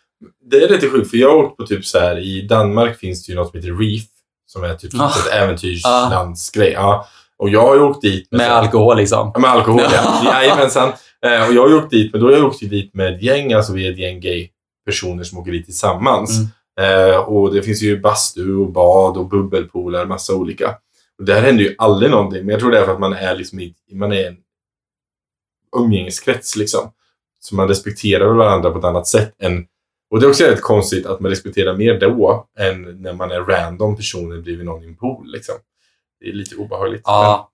Det 0.49 0.57
är 0.63 0.69
lite 0.69 0.89
sjukt, 0.89 1.09
för 1.09 1.17
jag 1.17 1.29
har 1.29 1.35
åkt 1.43 1.57
på 1.57 1.65
typ 1.65 1.85
så 1.85 1.99
här, 1.99 2.17
i 2.19 2.41
Danmark 2.41 2.97
finns 2.97 3.25
det 3.25 3.31
ju 3.31 3.35
något 3.35 3.51
som 3.51 3.59
heter 3.59 3.73
Reef, 3.73 4.03
som 4.45 4.63
är 4.63 4.73
typ 4.75 4.91
Ah. 4.99 5.09
ett 5.09 5.33
äventyrslandsgrej. 5.33 6.71
Ja. 6.71 7.07
Och 7.37 7.49
jag 7.49 7.61
har 7.61 7.75
ju 7.75 7.81
åkt 7.81 8.01
dit 8.01 8.31
Med 8.31 8.39
så 8.41 8.45
här- 8.47 8.51
alkohol 8.61 8.97
liksom. 8.97 9.31
Ja, 9.33 9.39
med 9.39 9.49
alkohol, 9.49 9.81
ja. 9.83 10.21
Ja. 10.25 10.41
Jajamensan. 10.43 10.89
Eh, 11.25 11.47
och 11.47 11.53
jag 11.53 11.61
har 11.61 11.69
ju 11.69 11.75
åkt 11.75 11.89
dit, 11.91 12.11
men 12.11 12.21
då 12.21 12.27
har 12.27 12.33
jag 12.33 12.45
åkt 12.45 12.59
dit 12.59 12.93
med 12.93 13.13
ett 13.13 13.21
gäng, 13.23 13.53
alltså 13.53 13.73
vi 13.73 13.87
är 13.87 13.91
ett 13.91 13.97
gäng 13.97 14.19
gay-personer 14.19 15.23
som 15.23 15.37
åker 15.37 15.51
dit 15.51 15.65
tillsammans. 15.65 16.31
Eh, 16.79 17.15
och 17.17 17.53
det 17.53 17.61
finns 17.63 17.81
ju 17.81 17.99
bastu 17.99 18.55
och 18.55 18.71
bad 18.71 19.17
och 19.17 19.27
bubbelpooler, 19.29 20.05
massa 20.05 20.35
olika. 20.35 20.75
Och 21.19 21.25
där 21.25 21.41
händer 21.41 21.63
ju 21.63 21.75
aldrig 21.77 22.11
någonting, 22.11 22.39
men 22.45 22.49
jag 22.49 22.59
tror 22.59 22.71
det 22.71 22.79
är 22.79 22.85
för 22.85 22.93
att 22.93 22.99
man 22.99 23.13
är 23.13 23.35
liksom 23.35 23.59
i, 23.59 23.73
man 23.91 24.13
är 24.13 24.27
en 24.27 24.37
umgängeskrets 25.77 26.55
liksom. 26.55 26.91
Så 27.39 27.55
man 27.55 27.67
respekterar 27.67 28.33
varandra 28.33 28.71
på 28.71 28.79
ett 28.79 28.85
annat 28.85 29.07
sätt 29.07 29.35
än 29.41 29.65
och 30.13 30.19
det 30.19 30.25
är 30.25 30.29
också 30.29 30.43
rätt 30.43 30.61
konstigt 30.61 31.05
att 31.05 31.19
man 31.19 31.29
respekterar 31.31 31.77
mer 31.77 31.99
då 31.99 32.47
än 32.59 33.01
när 33.01 33.13
man 33.13 33.31
är 33.31 33.39
random 33.41 33.95
personer 33.95 34.41
bredvid 34.41 34.65
någon 34.65 34.83
i 34.83 34.87
en 34.87 34.95
pool. 34.95 35.31
Liksom. 35.31 35.55
Det 36.19 36.29
är 36.29 36.33
lite 36.33 36.55
obehagligt. 36.55 37.01
Ja. 37.05 37.51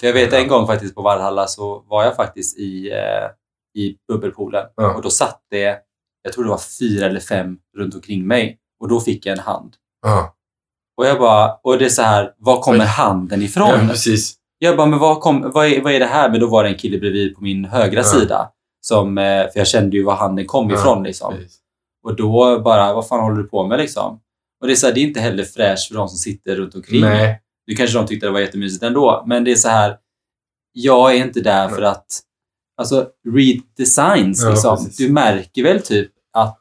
För 0.00 0.06
jag 0.06 0.14
vet 0.14 0.32
en 0.32 0.48
gång 0.48 0.66
faktiskt 0.66 0.94
på 0.94 1.02
Valhalla 1.02 1.46
så 1.46 1.84
var 1.88 2.04
jag 2.04 2.16
faktiskt 2.16 2.58
i, 2.58 2.90
eh, 2.90 3.28
i 3.82 3.96
bubbelpoolen 4.08 4.66
Ja. 4.76 4.94
och 4.94 5.02
då 5.02 5.10
satt 5.10 5.40
det, 5.50 5.78
jag 6.22 6.32
tror 6.32 6.44
det 6.44 6.50
var 6.50 6.60
fyra 6.80 7.06
eller 7.06 7.20
fem 7.20 7.58
runt 7.76 7.94
omkring 7.94 8.26
mig 8.26 8.58
och 8.80 8.88
då 8.88 9.00
fick 9.00 9.26
jag 9.26 9.32
en 9.32 9.44
hand. 9.44 9.74
Men, 10.02 10.12
ja. 10.12 10.34
Och 10.96 11.06
jag 11.06 11.18
bara, 11.18 11.54
och 11.62 11.78
det 11.78 11.84
är 11.84 11.88
så 11.88 12.02
här, 12.02 12.34
var 12.38 12.60
kommer 12.60 12.84
Oj. 12.84 12.86
handen 12.86 13.42
ifrån? 13.42 13.68
ja, 13.68 13.88
precis. 13.88 14.34
Jag 14.58 14.76
bara, 14.76 14.86
men 14.86 14.98
vad, 14.98 15.20
kom, 15.20 15.50
vad, 15.54 15.66
är, 15.66 15.82
vad 15.82 15.92
är 15.92 15.98
det 15.98 16.06
här? 16.06 16.30
Men 16.30 16.40
då 16.40 16.46
var 16.46 16.64
det 16.64 16.70
en 16.70 16.78
kille 16.78 16.98
bredvid 16.98 17.34
på 17.34 17.42
min 17.42 17.64
högra 17.64 18.02
sida. 18.02 18.52
Som, 18.80 19.18
eh, 19.18 19.42
för 19.42 19.52
jag 19.54 19.66
kände 19.68 19.96
ju 19.96 20.04
var 20.04 20.14
handen 20.14 20.46
kom 20.46 20.70
Ja, 20.70 20.76
ifrån. 20.76 21.02
Liksom. 21.02 21.34
precis. 21.34 21.58
Och 22.02 22.16
då 22.16 22.60
bara, 22.64 22.94
vad 22.94 23.08
fan 23.08 23.20
håller 23.20 23.36
du 23.42 23.48
på 23.48 23.66
med 23.66 23.78
liksom? 23.78 24.20
Och 24.60 24.66
det 24.66 24.72
är, 24.72 24.76
så 24.76 24.86
här, 24.86 24.94
det 24.94 25.00
är 25.00 25.02
inte 25.04 25.20
heller 25.20 25.44
fräscht 25.44 25.88
för 25.88 25.94
de 25.94 26.08
som 26.08 26.18
sitter 26.18 26.56
runt 26.56 26.74
omkring. 26.74 27.00
Nej. 27.00 27.42
Nu 27.66 27.74
kanske 27.74 27.98
de 27.98 28.06
tyckte 28.06 28.26
det 28.26 28.32
var 28.32 28.40
jättemysigt 28.40 28.82
ändå, 28.82 29.24
men 29.26 29.44
det 29.44 29.50
är 29.52 29.56
så 29.56 29.68
här. 29.68 29.96
Jag 30.72 31.14
är 31.14 31.24
inte 31.24 31.40
där 31.40 31.66
Nej. 31.66 31.74
för 31.74 31.82
att... 31.82 32.06
Alltså, 32.76 33.08
read 33.34 33.62
designs 33.76 34.42
Ja, 34.42 34.50
liksom. 34.50 34.76
precis. 34.76 34.96
Du 34.96 35.12
märker 35.12 35.62
väl 35.62 35.82
typ 35.82 36.12
att 36.32 36.60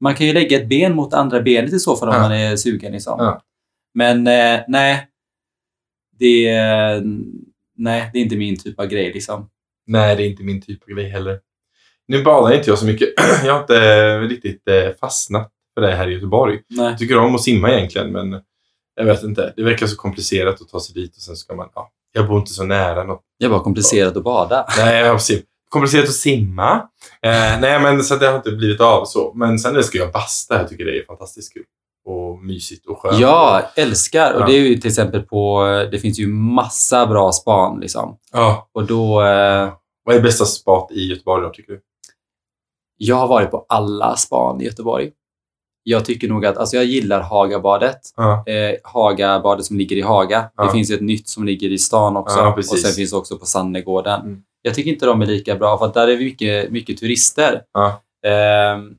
man 0.00 0.14
kan 0.14 0.26
ju 0.26 0.32
lägga 0.32 0.60
ett 0.60 0.68
ben 0.68 0.94
mot 0.94 1.14
andra 1.14 1.40
benet 1.42 1.72
i 1.72 1.78
så 1.78 1.96
fall 1.96 2.08
om 2.08 2.14
Ja. 2.14 2.20
man 2.20 2.32
är 2.32 2.56
sugen. 2.56 2.92
Liksom. 2.92 3.16
Ja. 3.18 3.42
Men 3.94 4.26
eh, 4.26 4.60
nej, 4.68 5.08
det 6.18 6.48
är, 6.48 7.02
nej, 7.76 8.10
det 8.12 8.18
är 8.18 8.22
inte 8.22 8.36
min 8.36 8.56
typ 8.58 8.80
av 8.80 8.86
grej. 8.86 9.12
Liksom. 9.12 9.48
Nej, 9.86 10.16
det 10.16 10.22
är 10.22 10.26
inte 10.26 10.42
min 10.42 10.62
typ 10.62 10.82
av 10.82 10.88
grej 10.88 11.08
heller. 11.08 11.40
Nu 12.08 12.22
badar 12.22 12.54
inte 12.54 12.70
jag 12.70 12.78
så 12.78 12.86
mycket. 12.86 13.08
Jag 13.44 13.52
har 13.52 13.60
inte 13.60 13.76
eh, 13.76 14.20
riktigt 14.20 14.68
eh, 14.68 14.90
fastnat 15.00 15.52
för 15.74 15.80
det 15.80 15.94
här 15.94 16.08
i 16.08 16.12
Göteborg. 16.14 16.60
Nej. 16.68 16.86
Jag 16.86 16.98
tycker 16.98 17.18
om 17.18 17.34
att 17.34 17.42
simma 17.42 17.70
egentligen, 17.72 18.12
men 18.12 18.40
jag 18.96 19.04
vet 19.04 19.22
inte. 19.22 19.52
Det 19.56 19.62
verkar 19.62 19.86
så 19.86 19.96
komplicerat 19.96 20.60
att 20.60 20.68
ta 20.68 20.80
sig 20.80 20.94
dit 20.94 21.16
och 21.16 21.22
sen 21.22 21.36
ska 21.36 21.54
man... 21.54 21.68
Ja, 21.74 21.90
jag 22.12 22.28
bor 22.28 22.38
inte 22.38 22.52
så 22.52 22.64
nära 22.64 23.04
något. 23.04 23.22
Det 23.40 23.48
var 23.48 23.60
komplicerat 23.60 24.16
att 24.16 24.24
bada. 24.24 24.66
Nej, 24.78 24.98
jag 24.98 25.06
har 25.06 25.14
precis. 25.14 25.42
Komplicerat 25.68 26.04
att 26.04 26.14
simma. 26.14 26.74
Eh, 27.22 27.60
nej, 27.60 27.80
men 27.80 28.04
så 28.04 28.16
det 28.16 28.26
har 28.26 28.36
inte 28.36 28.52
blivit 28.52 28.80
av 28.80 29.04
så. 29.04 29.32
Men 29.34 29.58
sen 29.58 29.76
älskar 29.76 29.98
jag 29.98 30.12
basta. 30.12 30.58
Jag 30.58 30.68
tycker 30.68 30.84
det 30.84 30.98
är 30.98 31.04
fantastiskt 31.04 31.54
kul. 31.54 31.64
Och 32.08 32.44
mysigt 32.44 32.86
och 32.86 32.98
skönt. 32.98 33.18
Ja, 33.20 33.62
älskar. 33.76 34.34
Och 34.34 34.40
Ja. 34.40 34.46
det 34.46 34.52
är 34.52 34.60
ju 34.60 34.74
till 34.76 34.88
exempel 34.90 35.22
på, 35.22 35.64
det 35.90 35.98
finns 35.98 36.18
ju 36.18 36.26
massa 36.26 37.06
bra 37.06 37.32
span 37.32 37.80
liksom. 37.80 38.18
ja. 38.32 38.68
Och 38.72 38.86
då, 38.86 39.22
eh, 39.22 39.72
Vad 40.04 40.16
är 40.16 40.20
bästa 40.20 40.44
spat 40.44 40.90
i 40.92 41.06
Göteborg 41.06 41.42
då, 41.42 41.50
tycker 41.50 41.72
du? 41.72 41.80
Jag 42.96 43.16
har 43.16 43.28
varit 43.28 43.50
på 43.50 43.66
alla 43.68 44.16
span 44.16 44.60
i 44.60 44.64
Göteborg. 44.64 45.10
Jag 45.82 46.04
tycker 46.04 46.28
nog 46.28 46.46
att, 46.46 46.56
alltså 46.56 46.76
jag 46.76 46.84
gillar 46.84 47.20
Hagabadet. 47.20 48.00
Ja. 48.16 48.44
Eh, 48.46 48.76
Hagabadet 48.84 49.64
som 49.64 49.78
ligger 49.78 49.96
i 49.96 50.00
Haga. 50.00 50.50
Ja. 50.56 50.64
Det 50.64 50.70
finns 50.72 50.90
ju 50.90 50.94
ett 50.94 51.00
nytt 51.00 51.28
som 51.28 51.44
ligger 51.44 51.70
i 51.70 51.78
stan 51.78 52.16
också. 52.16 52.40
Och 52.56 52.64
sen 52.64 52.92
finns 52.92 53.10
det 53.10 53.16
också 53.16 53.38
på 53.38 53.46
Sannegården. 53.46 54.20
Mm. 54.20 54.42
Jag 54.62 54.74
tycker 54.74 54.90
inte 54.90 55.06
de 55.06 55.22
är 55.22 55.26
lika 55.26 55.56
bra 55.56 55.78
för 55.78 55.92
där 55.92 56.08
är 56.08 56.18
mycket, 56.18 56.70
mycket 56.70 56.98
turister. 56.98 57.62
Ehm, 58.26 58.94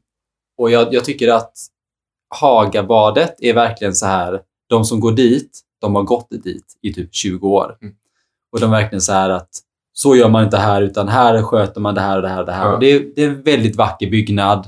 och 0.58 0.72
jag, 0.72 0.94
jag 0.94 1.06
tycker 1.06 1.28
att 1.28 1.54
Hagabadet 2.36 3.36
är 3.40 3.54
verkligen 3.54 3.96
så 3.96 4.06
här, 4.06 4.42
de 4.70 4.86
som 4.86 5.00
går 5.00 5.12
dit, 5.12 5.60
de 5.82 5.96
har 5.96 6.04
gått 6.04 6.28
dit 6.30 6.66
i 6.82 6.94
typ 6.94 7.16
20 7.16 7.48
år. 7.50 7.78
Mm. 7.82 7.94
Och 8.52 8.60
de 8.60 8.74
är 8.74 8.78
verkligen 8.82 9.02
så 9.02 9.14
här 9.14 9.30
att 9.30 9.50
så 9.94 10.16
gör 10.16 10.30
man 10.30 10.44
inte 10.44 10.58
här, 10.58 10.82
utan 10.82 11.08
här 11.08 11.42
sköter 11.44 11.82
man 11.82 11.96
det 11.96 12.02
här 12.02 12.16
och 12.16 12.22
det 12.22 12.30
här 12.30 12.40
och 12.40 12.46
det 12.46 12.52
här. 12.52 12.66
Ja. 12.66 12.74
Och 12.74 12.80
det, 12.80 12.92
är, 12.92 13.06
det 13.16 13.24
är 13.24 13.30
en 13.30 13.42
väldigt 13.44 13.76
vacker 13.76 14.10
byggnad. 14.10 14.68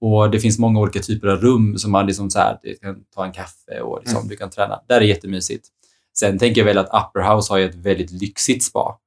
Och 0.00 0.30
det 0.30 0.40
finns 0.40 0.58
många 0.58 0.80
olika 0.80 1.00
typer 1.00 1.28
av 1.28 1.38
rum 1.40 1.78
som 1.78 1.92
man 1.92 2.06
liksom 2.06 2.30
så 2.30 2.38
här, 2.38 2.58
du 2.62 2.74
kan 2.74 2.96
ta 3.14 3.24
en 3.24 3.32
kaffe 3.32 3.80
och 3.82 3.98
liksom, 4.00 4.16
Mm. 4.18 4.28
du 4.28 4.36
kan 4.36 4.50
träna. 4.50 4.80
Där 4.88 4.96
är 4.96 5.00
jättemysigt. 5.04 5.68
Sen 6.18 6.38
tänker 6.38 6.60
jag 6.60 6.66
väl 6.66 6.78
att 6.78 6.86
Upper 6.86 7.34
House 7.34 7.52
har 7.52 7.58
ett 7.60 7.74
väldigt 7.74 8.10
lyxigt 8.10 8.64
spa. 8.64 8.98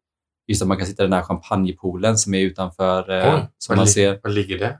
Just 0.48 0.62
att 0.62 0.68
man 0.68 0.78
kan 0.78 0.88
sitta 0.88 1.04
i 1.04 1.06
den 1.06 1.14
här 1.14 1.22
champagnepoolen 1.22 2.18
som 2.18 2.34
är 2.34 2.40
utanför, 2.40 3.12
eh, 3.12 3.40
som 3.58 3.74
var 3.74 3.76
man 3.76 3.88
ser. 3.88 4.20
Var 4.24 4.30
ligger 4.32 4.60
det? 4.60 4.80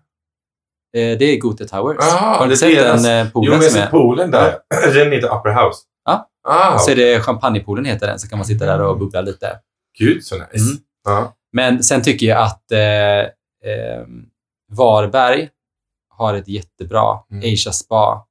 Eh, 0.96 1.18
det 1.18 1.26
är 1.26 1.38
Gothe 1.40 1.66
Towers. 1.68 1.98
Ah, 2.00 2.38
har 2.38 2.48
du 2.48 2.58
sett 2.58 2.76
den 2.76 3.06
eh, 3.06 3.24
Jo, 3.26 3.32
poolen 3.34 3.60
men 3.60 3.68
jag 3.68 3.78
är? 3.78 3.88
poolen 3.90 4.32
där. 4.32 4.58
Den 4.94 5.12
heter 5.12 5.38
Upper 5.38 5.50
House. 5.66 5.80
Ja. 6.06 6.30
Ah, 6.48 6.78
Så 6.80 6.92
är 6.92 6.96
det 6.96 7.20
champagnepoolen 7.24 7.86
heter 7.86 8.08
den, 8.08 8.20
så 8.20 8.28
kan 8.28 8.38
man 8.38 8.46
sitta 8.46 8.66
där 8.66 8.82
och 8.82 9.00
bubbla 9.00 9.22
lite. 9.22 9.60
Gud, 10.00 10.24
så 10.24 10.36
nice. 10.36 10.48
Mm. 10.72 10.78
Ja. 11.06 11.34
Men 11.54 11.84
sen 11.84 12.02
tycker 12.02 12.26
jag 12.28 12.42
att 12.42 12.72
eh, 12.72 13.20
eh, 13.20 14.06
Varberg 14.72 15.50
har 16.10 16.34
ett 16.34 16.48
jättebra 16.48 17.20
Mm. 17.32 17.54
Asia 17.54 17.72
Spa. 17.72 18.26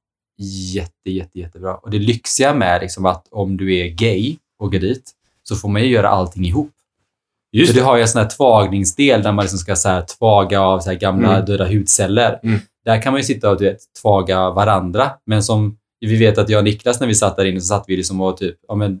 Jätte, 0.73 1.11
jätte, 1.11 1.39
jättebra. 1.39 1.75
Och 1.75 1.91
det 1.91 1.99
lyxiga 1.99 2.53
med 2.53 2.81
liksom 2.81 3.05
att 3.05 3.27
om 3.31 3.57
du 3.57 3.75
är 3.75 3.87
gay 3.87 4.37
och 4.59 4.71
går 4.71 4.79
dit 4.79 5.11
så 5.43 5.55
får 5.55 5.69
man 5.69 5.81
ju 5.81 5.87
göra 5.87 6.09
allting 6.09 6.45
ihop. 6.45 6.71
Just 7.59 7.71
så 7.71 7.73
du 7.75 7.79
det. 7.79 7.85
har 7.85 7.95
ju 7.95 8.01
en 8.01 8.07
sån 8.07 8.21
här 8.21 8.29
tvagningsdel 8.29 9.23
där 9.23 9.31
man 9.31 9.43
liksom 9.43 9.59
ska 9.59 9.75
så 9.75 9.89
här 9.89 10.01
tvaga 10.01 10.61
av 10.61 10.79
så 10.79 10.89
här 10.89 10.97
gamla 10.97 11.33
Mm. 11.33 11.45
döda 11.45 11.65
hudceller. 11.67 12.39
Mm. 12.43 12.59
Där 12.85 13.01
kan 13.01 13.13
man 13.13 13.19
ju 13.19 13.25
sitta 13.25 13.49
och 13.49 13.57
du 13.59 13.65
vet, 13.65 13.77
tvaga 14.01 14.49
varandra. 14.49 15.11
Men 15.25 15.43
som 15.43 15.77
vi 15.99 16.15
vet 16.17 16.37
att 16.37 16.49
jag 16.49 16.57
och 16.57 16.63
Niklas 16.63 16.99
när 16.99 17.07
vi 17.07 17.15
satt 17.15 17.37
där 17.37 17.45
inne 17.45 17.61
så 17.61 17.65
satt 17.67 17.83
vi 17.87 17.97
liksom 17.97 18.21
och 18.21 18.37
typ, 18.37 18.55
ja, 18.67 18.75
men, 18.75 18.99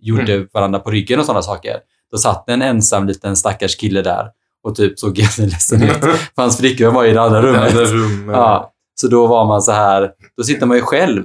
gjorde 0.00 0.32
Mm. 0.34 0.48
varandra 0.52 0.78
på 0.78 0.90
ryggen 0.90 1.20
och 1.20 1.26
sådana 1.26 1.42
saker. 1.42 1.76
Då 2.12 2.18
satt 2.18 2.48
en 2.48 2.62
ensam 2.62 3.06
liten 3.06 3.36
stackars 3.36 3.76
kille 3.76 4.02
där 4.02 4.26
och 4.64 4.74
typ 4.76 4.98
såg 4.98 5.18
jätteledsen 5.18 5.82
ut. 5.82 5.90
För 6.00 6.18
hans 6.42 6.58
flickvän 6.58 6.94
var 6.94 7.04
i 7.04 7.12
det 7.12 7.20
andra 7.22 7.42
rummet. 7.42 7.62
Andra 7.70 7.84
rum, 7.84 8.28
Ja, 8.32 8.72
så 9.00 9.08
då 9.08 9.26
var 9.26 9.44
man 9.46 9.62
så 9.62 9.72
här, 9.72 10.10
då 10.36 10.42
sitter 10.42 10.66
man 10.66 10.76
ju 10.76 10.82
själv. 10.82 11.24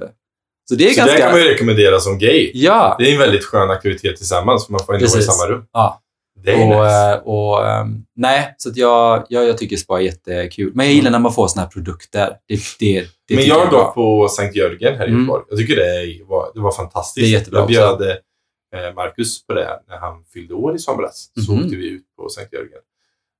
Så 0.69 0.75
det 0.75 0.85
är 0.89 0.89
Så 0.93 0.97
ganska... 0.97 1.15
det 1.15 1.21
kan 1.21 1.31
man 1.31 1.39
ju 1.41 1.47
rekommendera 1.47 1.99
som 1.99 2.17
gay. 2.17 2.51
Ja, 2.53 2.95
Det 2.99 3.09
är 3.09 3.13
en 3.13 3.19
väldigt 3.19 3.43
skön 3.45 3.69
aktivitet 3.71 4.17
tillsammans, 4.17 4.65
för 4.65 4.71
man 4.71 4.81
får 4.85 4.93
ändå 4.93 5.07
vara 5.07 5.19
i 5.19 5.23
samma 5.23 5.51
rum. 5.51 5.65
Ja. 5.73 5.99
Det 6.43 6.51
är 6.51 6.61
och, 6.77 6.83
nice. 6.83 7.13
eh, 7.13 7.17
och 7.17 7.67
ehm, 7.67 8.03
nej, 8.15 8.55
så 8.57 8.71
jag, 8.75 9.25
jag, 9.29 9.47
jag 9.47 9.57
tycker 9.57 9.77
spa 9.77 9.99
är 9.99 10.03
jättekul. 10.03 10.71
Men 10.75 10.85
jag 10.85 10.95
gillar 10.95 11.11
när 11.11 11.19
man 11.19 11.33
får 11.33 11.47
såna 11.47 11.61
här 11.63 11.69
produkter. 11.69 12.29
Det, 12.47 12.59
det, 12.79 13.07
det 13.27 13.35
Men 13.35 13.45
jag 13.45 13.59
har 13.65 13.71
gått 13.71 13.93
på 13.93 14.27
Sankt 14.29 14.55
Jörgen 14.55 14.97
här 14.97 15.05
i 15.05 15.09
Mm. 15.09 15.19
Göteborg. 15.21 15.43
Jag 15.49 15.59
tycker 15.59 15.75
det 15.75 16.23
var, 16.25 16.51
det 16.53 16.59
var 16.59 16.71
fantastiskt. 16.71 17.25
Det 17.25 17.29
är 17.35 17.39
jättebra 17.39 17.59
jag 17.69 17.93
också. 17.93 17.97
bjöd 18.03 18.17
eh, 18.89 18.93
Marcus 18.95 19.45
på 19.47 19.53
det 19.53 19.79
när 19.89 19.97
han 19.97 20.23
fyllde 20.33 20.53
år 20.53 20.75
i 20.75 20.79
somras. 20.79 21.29
Så 21.45 21.51
Mhm. 21.53 21.63
åkte 21.63 21.75
vi 21.75 21.89
ut 21.89 22.03
på 22.17 22.29
Sankt 22.29 22.53
Jörgen. 22.53 22.79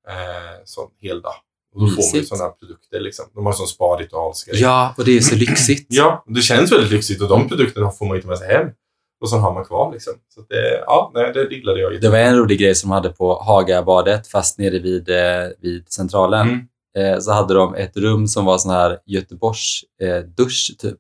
Eh, 0.10 0.62
sån 0.66 0.90
hel 1.02 1.22
dag. 1.22 1.34
Och 1.76 1.82
då 1.82 1.88
får 1.88 1.96
man 2.14 2.22
ju 2.22 2.26
sådana 2.26 2.50
produkter. 2.50 3.00
Liksom. 3.00 3.26
De 3.36 3.46
har 3.46 3.54
sån 3.54 3.68
spa-ritualsgrej. 3.68 4.62
Ja, 4.62 4.94
och 4.98 5.06
det 5.06 5.18
är 5.18 5.22
så 5.22 5.36
lyxigt. 5.36 5.88
Ja, 5.90 6.24
det 6.28 6.42
känns 6.42 6.72
väldigt 6.72 6.92
lyxigt 6.92 7.22
och 7.22 7.30
de 7.30 7.48
produkterna 7.50 7.92
får 7.92 8.06
man 8.06 8.16
inte 8.16 8.28
med 8.28 8.38
sig 8.38 8.48
hem. 8.48 8.68
Och 9.24 9.30
så 9.30 9.38
har 9.38 9.54
man 9.54 9.66
kvar 9.66 9.92
liksom. 9.92 10.14
Så 10.36 10.42
det, 10.50 10.84
ja, 10.86 11.12
nej, 11.14 11.32
det 11.34 11.56
gillade 11.56 11.80
jag 11.80 12.02
Det 12.02 12.10
var 12.10 12.18
en 12.18 12.38
rolig 12.38 12.60
grej 12.60 12.76
som 12.76 12.90
de 12.90 12.94
hade 12.94 13.10
på 13.10 13.42
Hagabadet, 13.44 14.28
fast 14.28 14.58
nere 14.60 14.80
vid, 14.80 15.10
eh, 15.10 15.16
vid 15.62 15.92
Centralen. 15.92 16.48
Mm. 16.96 17.14
Eh, 17.14 17.20
så 17.20 17.32
hade 17.32 17.54
de 17.54 17.76
ett 17.76 17.98
rum 17.98 18.28
som 18.28 18.46
var 18.46 18.58
sån 18.58 18.72
här 18.72 18.98
Göteborgs 19.06 19.82
eh, 20.02 20.18
dusch, 20.18 20.76
typ. 20.80 20.98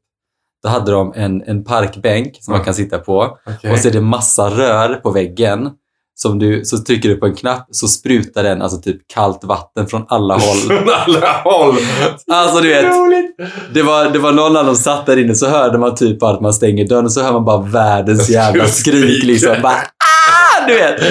Då 0.63 0.69
hade 0.69 0.91
de 0.91 1.13
en, 1.15 1.41
en 1.41 1.63
parkbänk 1.63 2.37
som 2.41 2.51
man 2.51 2.59
Ja. 2.59 2.65
kan 2.65 2.73
sitta 2.73 2.99
på. 2.99 3.37
Okej. 3.45 3.71
Och 3.71 3.79
så 3.79 3.87
är 3.87 3.91
det 3.91 4.01
massa 4.01 4.49
rör 4.49 4.95
på 4.95 5.11
väggen. 5.11 5.69
Som 6.15 6.39
du, 6.39 6.65
så 6.65 6.77
trycker 6.77 7.09
du 7.09 7.15
på 7.15 7.25
en 7.25 7.35
knapp 7.35 7.67
så 7.71 7.87
sprutar 7.87 8.43
den 8.43 8.61
alltså 8.61 8.81
typ 8.81 8.97
kallt 9.13 9.43
vatten 9.43 9.87
från 9.87 10.05
alla 10.09 10.33
håll. 10.33 10.57
Från 10.67 10.89
alla 10.89 11.41
håll. 11.43 11.75
Alltså 12.31 12.61
du 12.61 12.69
vet, 12.69 12.85
det 13.73 13.83
var, 13.83 14.09
det 14.09 14.19
var 14.19 14.31
någon 14.31 14.57
av 14.57 14.65
dem 14.65 14.75
satt 14.75 15.05
där 15.05 15.17
inne 15.17 15.35
så 15.35 15.47
hörde 15.47 15.77
man 15.77 15.95
typ 15.95 16.23
att 16.23 16.41
man 16.41 16.53
stänger 16.53 16.87
dörren 16.87 17.05
och 17.05 17.11
så 17.11 17.21
hör 17.21 17.33
man 17.33 17.45
bara 17.45 17.61
världens 17.61 18.29
jävla 18.29 18.67
skrik 18.67 19.23
liksom. 19.23 19.55
Bara, 19.61 19.73
ah! 19.73 20.67
Du 20.67 20.73
vet. 20.73 21.01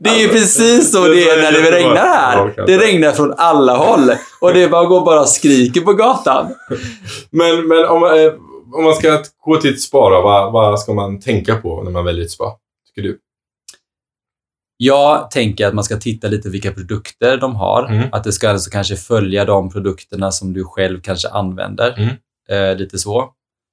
Det 0.00 0.10
är 0.10 0.18
ju 0.18 0.28
precis 0.28 0.92
så 0.92 1.08
det 1.08 1.30
är 1.30 1.42
när 1.42 1.52
det 1.52 1.70
regnar 1.70 2.06
här. 2.06 2.66
Det 2.66 2.78
regnar 2.78 3.12
från 3.12 3.34
alla 3.36 3.76
håll. 3.76 4.12
Och 4.40 4.54
det 4.54 4.62
är 4.62 4.68
bara 4.68 4.84
går 4.84 5.04
bara 5.04 5.20
och 5.20 5.28
skriker 5.28 5.80
på 5.80 5.92
gatan. 5.92 6.46
Men, 7.30 7.68
men 7.68 7.84
om, 7.86 8.00
man, 8.00 8.20
eh, 8.20 8.32
om 8.78 8.84
man 8.84 8.94
ska 8.94 9.18
gå 9.44 9.56
till 9.56 9.70
ett 9.74 9.80
spa 9.80 10.10
då, 10.10 10.22
vad, 10.22 10.52
vad 10.52 10.80
ska 10.80 10.92
man 10.94 11.20
tänka 11.20 11.56
på 11.56 11.82
när 11.82 11.90
man 11.90 12.04
väljer 12.04 12.24
ett 12.24 12.30
spa? 12.30 12.52
Tycker 12.88 13.08
du? 13.08 13.18
Jag 14.76 15.30
tänker 15.30 15.66
att 15.66 15.74
man 15.74 15.84
ska 15.84 15.96
titta 15.96 16.28
lite 16.28 16.48
vilka 16.48 16.72
produkter 16.72 17.36
de 17.36 17.56
har. 17.56 17.86
Mm. 17.88 18.08
Att 18.12 18.24
det 18.24 18.32
ska 18.32 18.50
alltså 18.50 18.70
kanske 18.70 18.96
följa 18.96 19.44
de 19.44 19.70
produkterna 19.70 20.32
som 20.32 20.52
du 20.52 20.64
själv 20.64 21.00
kanske 21.00 21.28
använder. 21.28 21.94
Mm. 21.98 22.14
Eh, 22.48 22.76
lite 22.76 22.98
så. 22.98 23.32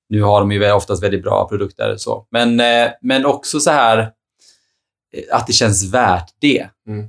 Nu 0.09 0.21
har 0.21 0.39
de 0.39 0.51
ju 0.51 0.71
oftast 0.71 1.03
väldigt 1.03 1.23
bra 1.23 1.47
produkter. 1.49 1.95
Så. 1.97 2.27
Men, 2.31 2.59
eh, 2.59 2.91
men 3.01 3.25
också 3.25 3.59
så 3.59 3.71
här 3.71 3.97
eh, 3.99 5.35
att 5.35 5.47
det 5.47 5.53
känns 5.53 5.93
värt 5.93 6.29
det. 6.41 6.67
Mm. 6.87 7.07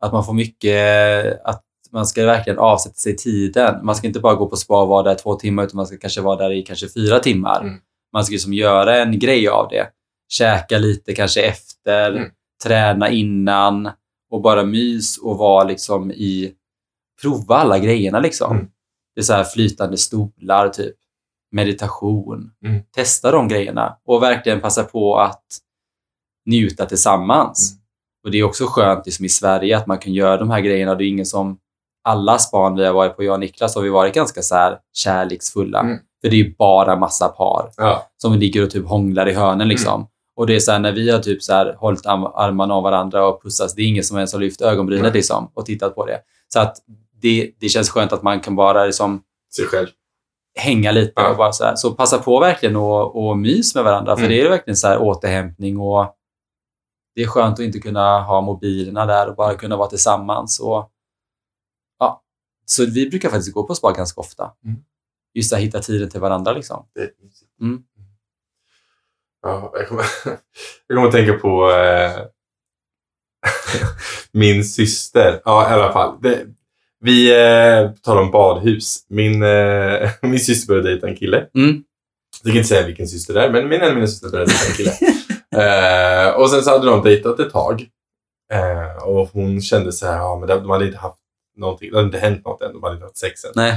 Att 0.00 0.12
man 0.12 0.24
får 0.24 0.32
mycket, 0.32 1.40
att 1.44 1.64
man 1.92 2.06
ska 2.06 2.26
verkligen 2.26 2.58
avsätta 2.58 2.94
sig 2.94 3.16
tiden. 3.16 3.86
Man 3.86 3.94
ska 3.94 4.06
inte 4.06 4.20
bara 4.20 4.34
gå 4.34 4.46
på 4.46 4.56
spa 4.56 4.82
och 4.82 4.88
vara 4.88 5.02
där 5.02 5.14
två 5.14 5.34
timmar 5.34 5.64
utan 5.64 5.76
man 5.76 5.86
ska 5.86 5.96
kanske 5.96 6.20
vara 6.20 6.36
där 6.36 6.52
i 6.52 6.62
kanske 6.62 6.88
fyra 6.88 7.18
timmar. 7.18 7.60
Mm. 7.60 7.74
Man 8.12 8.24
ska 8.24 8.32
liksom 8.32 8.52
göra 8.52 8.96
en 8.96 9.18
grej 9.18 9.48
av 9.48 9.68
det. 9.68 9.86
Käka 10.28 10.78
lite 10.78 11.14
kanske 11.14 11.42
efter, 11.42 12.10
Mm. 12.10 12.30
Träna 12.62 13.08
innan 13.10 13.90
och 14.30 14.42
bara 14.42 14.64
mys 14.64 15.18
och 15.18 15.38
vara 15.38 15.64
liksom 15.64 16.10
i... 16.10 16.54
Prova 17.22 17.56
alla 17.56 17.78
grejerna 17.78 18.20
liksom. 18.20 18.52
Mm. 18.56 18.68
Det 19.14 19.20
är 19.20 19.24
så 19.24 19.32
här 19.32 19.44
flytande 19.44 19.96
stolar, 19.96 20.68
typ. 20.68 20.94
Meditation. 21.52 22.50
Mm. 22.64 22.82
Testa 22.96 23.30
de 23.30 23.48
grejerna 23.48 23.96
och 24.04 24.22
verkligen 24.22 24.60
passa 24.60 24.84
på 24.84 25.18
att 25.18 25.44
njuta 26.46 26.86
tillsammans. 26.86 27.72
Mm. 27.72 27.82
Och 28.24 28.30
det 28.30 28.38
är 28.38 28.44
också 28.44 28.66
skönt 28.66 29.06
liksom, 29.06 29.24
i 29.24 29.28
Sverige 29.28 29.76
att 29.76 29.86
man 29.86 29.98
kan 29.98 30.12
göra 30.12 30.36
de 30.36 30.50
här 30.50 30.60
grejerna. 30.60 30.94
Det 30.94 31.04
är 31.04 31.08
ingen 31.08 31.26
som... 31.26 31.58
Alla 32.04 32.38
span 32.38 32.74
vi 32.76 32.84
har 32.86 32.92
varit 32.92 33.16
på, 33.16 33.24
jag 33.24 33.32
och 33.32 33.40
Niklas, 33.40 33.74
har 33.74 33.82
vi 33.82 33.88
varit 33.88 34.14
ganska 34.14 34.42
så 34.42 34.54
här 34.54 34.78
kärleksfulla. 34.92 35.80
Mm. 35.80 35.98
För 36.22 36.30
det 36.30 36.40
är 36.40 36.54
bara 36.58 36.96
massa 36.96 37.28
par 37.28 37.70
Ja. 37.76 38.06
som 38.16 38.34
ligger 38.34 38.62
och 38.64 38.70
typ 38.70 38.86
hånglar 38.86 39.28
i 39.28 39.32
hörnen 39.32 39.68
liksom. 39.68 40.06
Och 40.38 40.46
det 40.46 40.54
är 40.56 40.60
så 40.60 40.72
här, 40.72 40.78
när 40.78 40.92
vi 40.92 41.10
har 41.10 41.18
typ 41.18 41.42
så 41.42 41.52
här 41.52 41.74
hållit 41.74 42.06
arm- 42.06 42.32
armarna 42.34 42.74
om 42.74 42.82
varandra 42.82 43.26
och 43.28 43.42
pussats, 43.42 43.74
det 43.74 43.82
är 43.82 43.86
ingen 43.86 44.04
som 44.04 44.16
ens 44.16 44.32
har 44.32 44.40
lyft 44.40 44.60
ögonbrynet 44.60 45.14
liksom 45.14 45.50
och 45.54 45.66
tittat 45.66 45.94
på 45.94 46.06
det. 46.06 46.20
Så 46.48 46.60
att 46.60 46.76
det, 47.20 47.52
det 47.60 47.68
känns 47.68 47.90
skönt 47.90 48.12
att 48.12 48.22
man 48.22 48.40
kan 48.40 48.56
bara 48.56 48.84
liksom 48.84 49.22
Sig 49.56 49.64
själv. 49.64 49.86
hänga 50.58 50.92
lite 50.92 51.12
Ja. 51.16 51.30
och 51.30 51.36
bara 51.36 51.52
så 51.52 51.64
här. 51.64 51.74
Så 51.76 51.94
passa 51.94 52.18
på 52.18 52.40
verkligen 52.40 52.76
och, 52.76 53.28
och 53.28 53.38
mys 53.38 53.74
med 53.74 53.84
varandra, 53.84 54.16
för 54.16 54.24
Mm. 54.24 54.36
det 54.36 54.42
är 54.46 54.50
verkligen 54.50 54.76
så 54.76 54.88
här 54.88 54.98
återhämtning 55.02 55.78
och 55.80 56.14
det 57.14 57.22
är 57.22 57.26
skönt 57.26 57.54
att 57.54 57.64
inte 57.64 57.78
kunna 57.78 58.20
ha 58.22 58.40
mobilerna 58.40 59.06
där 59.06 59.28
och 59.28 59.34
bara 59.36 59.54
kunna 59.54 59.76
vara 59.76 59.88
tillsammans. 59.88 60.60
Och, 60.60 60.90
ja. 61.98 62.22
Så 62.66 62.84
vi 62.86 63.10
brukar 63.10 63.28
faktiskt 63.28 63.54
gå 63.54 63.62
på 63.64 63.74
spa 63.74 63.92
ganska 63.92 64.20
ofta. 64.20 64.52
Mm. 64.64 64.76
Just 65.34 65.52
att 65.52 65.58
hitta 65.58 65.80
tiden 65.80 66.08
till 66.10 66.20
varandra 66.20 66.52
liksom. 66.52 66.86
Mm. 67.60 67.82
Ja, 69.42 69.72
jag, 69.74 69.88
kommer, 69.88 70.04
jag 70.86 70.96
kommer 70.96 71.08
att 71.08 71.14
tänka 71.14 71.32
på 71.32 71.70
eh, 71.70 72.22
min 74.32 74.64
syster. 74.64 75.40
Ja, 75.44 75.70
i 75.70 75.72
alla 75.74 75.92
fall. 75.92 76.18
Det, 76.22 76.46
vi 77.00 77.30
eh, 77.30 77.90
talar 77.90 78.22
om 78.22 78.30
badhus. 78.30 79.06
Min, 79.08 79.42
eh, 79.42 80.10
min 80.22 80.40
syster 80.40 80.68
började 80.68 80.90
dejta 80.90 81.08
en 81.08 81.16
kille. 81.16 81.46
Mm. 81.54 81.84
Jag 82.38 82.42
tänker 82.42 82.58
inte 82.58 82.68
säga 82.68 82.86
vilken 82.86 83.08
syster 83.08 83.34
det 83.34 83.42
är, 83.42 83.50
men 83.50 83.68
min 83.68 83.80
mina 83.94 84.06
systrar 84.06 84.30
började 84.30 84.50
dejta 84.50 84.66
en 84.70 84.74
kille. 84.76 84.92
eh, 85.64 86.30
och 86.34 86.50
sen 86.50 86.62
så 86.62 86.70
hade 86.70 86.86
de 86.86 87.02
dejtat 87.02 87.40
ett 87.40 87.52
tag. 87.52 87.86
Eh, 88.52 89.02
och 89.02 89.28
hon 89.32 89.60
kände 89.60 89.92
så 89.92 90.06
här, 90.06 90.16
ja 90.16 90.36
men 90.38 90.48
de 90.48 90.70
hade 90.70 90.86
inte 90.86 90.98
haft 90.98 91.18
någonting, 91.56 91.90
det 91.90 91.96
hade 91.96 92.06
inte 92.06 92.18
hänt 92.18 92.44
något 92.44 92.62
än, 92.62 92.72
de 92.72 92.82
hade 92.82 92.94
inte 92.94 93.06
haft 93.06 93.18
sex 93.18 93.44
än. 93.44 93.50
Nej. 93.54 93.70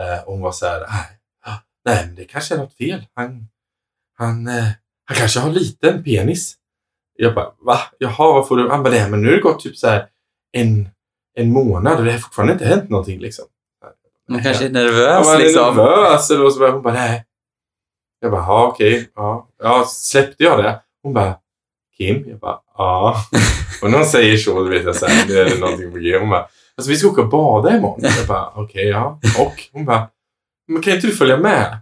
Eh, 0.00 0.24
och 0.24 0.32
hon 0.32 0.42
var 0.42 0.52
så 0.52 0.66
här, 0.66 0.80
nej, 0.80 1.18
nej 1.84 2.06
men 2.06 2.14
det 2.14 2.24
kanske 2.24 2.54
är 2.54 2.58
något 2.58 2.76
fel. 2.76 3.06
Han, 3.14 3.48
han, 4.18 4.46
eh, 4.48 4.68
han 5.04 5.16
kanske 5.16 5.40
har 5.40 5.50
liten 5.50 6.04
penis. 6.04 6.54
Jag 7.16 7.34
bara, 7.34 7.52
va? 7.60 7.78
Jaha, 7.98 8.32
vad 8.32 8.48
får 8.48 8.56
du? 8.56 8.68
Han 8.68 8.82
bara, 8.82 8.90
nej 8.90 9.10
men 9.10 9.22
nu 9.22 9.28
har 9.28 9.34
det 9.36 9.42
gått 9.42 9.60
typ 9.60 9.76
så 9.76 9.88
här 9.88 10.06
en, 10.52 10.88
en 11.34 11.52
månad 11.52 11.98
och 11.98 12.04
det 12.04 12.12
har 12.12 12.18
fortfarande 12.18 12.52
inte 12.52 12.64
hänt 12.66 12.90
någonting 12.90 13.20
liksom. 13.20 13.44
Man 14.28 14.42
kanske 14.42 14.64
är 14.64 14.68
Ja, 14.68 14.72
nervös 14.72 15.26
man 15.26 15.34
är 15.34 15.38
liksom. 15.38 15.76
nervös 15.76 16.30
eller 16.30 16.50
så. 16.50 16.70
Hon 16.70 16.82
bara, 16.82 16.94
nej. 16.94 17.24
Jag 18.20 18.30
bara, 18.30 18.42
ja 18.42 18.66
okej. 18.66 19.10
Ja. 19.14 19.48
ja, 19.62 19.84
släppte 19.88 20.44
jag 20.44 20.64
det? 20.64 20.80
Hon 21.02 21.14
bara, 21.14 21.34
Kim? 21.96 22.28
Jag 22.28 22.38
bara, 22.38 22.58
ja. 22.78 23.16
och 23.82 23.90
när 23.90 23.98
hon 23.98 24.06
säger 24.06 24.36
så, 24.36 24.54
då 24.62 24.68
vet 24.68 24.84
jag 24.84 24.96
så 24.96 25.06
här, 25.06 25.28
nu 25.28 25.34
är 25.34 25.44
det 25.44 25.58
någonting 25.60 25.92
på 25.92 25.98
g. 25.98 26.18
Hon 26.18 26.30
bara, 26.30 26.48
alltså 26.76 26.90
vi 26.90 26.96
ska 26.96 27.08
åka 27.08 27.22
och 27.22 27.28
bada 27.28 27.76
imorgon. 27.76 28.00
Jag 28.18 28.26
bara, 28.26 28.50
okej, 28.54 28.88
ja. 28.88 29.20
Och? 29.38 29.54
Hon 29.72 29.84
bara, 29.84 30.08
men 30.68 30.82
kan 30.82 30.92
inte 30.92 31.06
du 31.06 31.12
följa 31.12 31.36
med? 31.36 31.78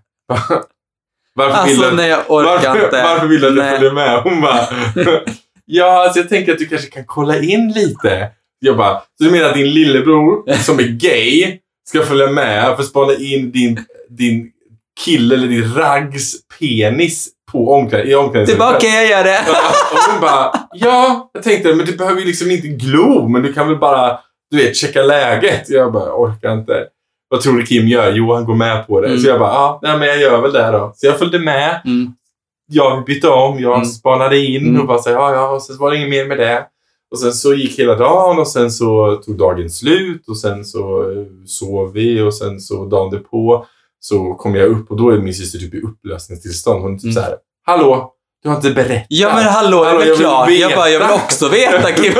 Varför 1.48 1.66
vill 1.68 1.74
Alltså 1.78 1.90
du, 1.90 1.96
nej, 1.96 2.08
jag 2.08 2.20
orkar 2.30 2.68
varför, 2.68 2.84
inte. 2.84 3.02
varför 3.02 3.26
vill 3.26 3.40
du 3.40 3.48
att 3.48 3.56
jag 3.56 3.76
följer 3.76 3.92
med? 3.92 4.20
Hon 4.22 4.40
bara, 4.40 4.60
ja, 5.66 6.04
alltså 6.04 6.18
jag 6.20 6.28
tänker 6.28 6.52
att 6.52 6.58
du 6.58 6.66
kanske 6.66 6.90
kan 6.90 7.04
kolla 7.06 7.38
in 7.38 7.72
lite. 7.72 8.28
Jag 8.58 8.76
bara, 8.76 8.94
så 8.98 9.24
du 9.24 9.30
menar 9.30 9.48
att 9.48 9.54
din 9.54 9.70
lillebror 9.70 10.52
som 10.54 10.78
är 10.78 10.82
gay 10.82 11.58
ska 11.88 12.02
följa 12.02 12.26
med 12.26 12.64
för 12.64 12.82
att 12.82 12.86
spana 12.88 13.12
in 13.14 13.50
din, 13.50 13.84
din 14.08 14.50
kille 15.04 15.34
eller 15.34 15.48
din 15.48 15.74
raggs 15.74 16.32
penis 16.58 17.28
på 17.52 17.72
omkläd, 17.74 18.06
i 18.06 18.08
Det 18.10 18.16
omklädningsrummet. 18.16 18.60
var 18.66 18.76
okej, 18.76 18.90
jag 18.94 19.06
gör 19.08 19.24
det. 19.24 19.38
Och 19.92 20.12
hon 20.12 20.20
bara, 20.20 20.52
ja, 20.72 21.30
jag 21.34 21.42
tänkte, 21.42 21.74
men 21.74 21.86
du 21.86 21.96
behöver 21.96 22.20
ju 22.20 22.26
liksom 22.26 22.50
inte 22.50 22.68
glo, 22.68 23.28
men 23.28 23.42
du 23.42 23.52
kan 23.52 23.66
väl 23.68 23.76
bara, 23.76 24.18
du 24.50 24.56
vet, 24.56 24.76
checka 24.76 25.02
läget. 25.02 25.70
Jag 25.70 25.92
bara, 25.92 26.12
orkar 26.14 26.52
inte. 26.52 26.86
Vad 27.30 27.40
tror 27.40 27.52
du 27.56 27.66
Kim 27.66 27.88
gör? 27.88 28.12
Jo, 28.12 28.34
han 28.34 28.44
går 28.44 28.54
med 28.54 28.86
på 28.86 29.00
det. 29.00 29.06
Mm. 29.08 29.18
Så 29.20 29.28
jag 29.28 29.38
bara, 29.40 29.52
ja, 29.52 29.78
nej, 29.82 29.98
men 29.98 30.08
jag 30.08 30.18
gör 30.20 30.40
väl 30.40 30.52
det 30.52 30.70
då. 30.70 30.92
Så 30.96 31.06
jag 31.06 31.18
följde 31.18 31.38
med. 31.38 31.80
Mm. 31.84 32.12
Jag 32.72 33.04
bytte 33.04 33.28
om, 33.28 33.58
jag 33.60 33.74
Mm. 33.74 33.84
spanade 33.86 34.38
in 34.38 34.68
Mm. 34.68 34.80
och 34.80 34.86
bara 34.86 34.98
så, 34.98 35.10
ja, 35.10 35.34
ja, 35.34 35.48
och 35.48 35.62
sen 35.62 35.78
var 35.78 35.90
det 35.90 35.96
inget 35.96 36.10
mer 36.10 36.26
med 36.26 36.38
det. 36.38 36.66
Och 37.10 37.18
sen 37.18 37.32
så 37.32 37.54
gick 37.54 37.78
hela 37.78 37.94
dagen 37.94 38.38
och 38.38 38.48
sen 38.48 38.70
så 38.70 39.16
tog 39.16 39.38
dagen 39.38 39.70
slut 39.70 40.28
och 40.28 40.38
sen 40.38 40.64
så 40.64 41.10
eh, 41.10 41.26
sov 41.46 41.92
vi 41.92 42.20
och 42.22 42.34
sen 42.34 42.60
så 42.60 42.84
dagen 42.84 43.10
därpå 43.10 43.66
så 44.00 44.34
kom 44.34 44.54
jag 44.54 44.68
upp 44.68 44.90
och 44.90 44.96
då 44.96 45.10
är 45.10 45.18
min 45.18 45.34
syster 45.34 45.58
typ 45.58 45.74
i 45.74 45.80
upplösningstillstånd. 45.80 46.82
Hon 46.82 46.92
är 46.94 46.96
typ 46.98 47.04
Mm. 47.04 47.14
så 47.14 47.20
här, 47.20 47.34
hallå, 47.66 48.12
du 48.42 48.48
har 48.48 48.56
inte 48.56 48.70
berättat. 48.70 49.06
Ja 49.08 49.34
men 49.34 49.44
hallå, 49.44 49.84
det 49.84 49.88
Hallå, 49.88 50.00
är 50.00 50.06
jag 50.06 50.08
väl 50.08 50.08
vill 50.08 50.18
klart. 50.18 50.50
Jag 50.50 50.68
veta. 50.68 50.76
bara, 50.80 50.88
jag 50.90 51.00
vill 51.00 51.14
också 51.24 51.48
veta 51.48 51.92
Kim. 51.92 52.12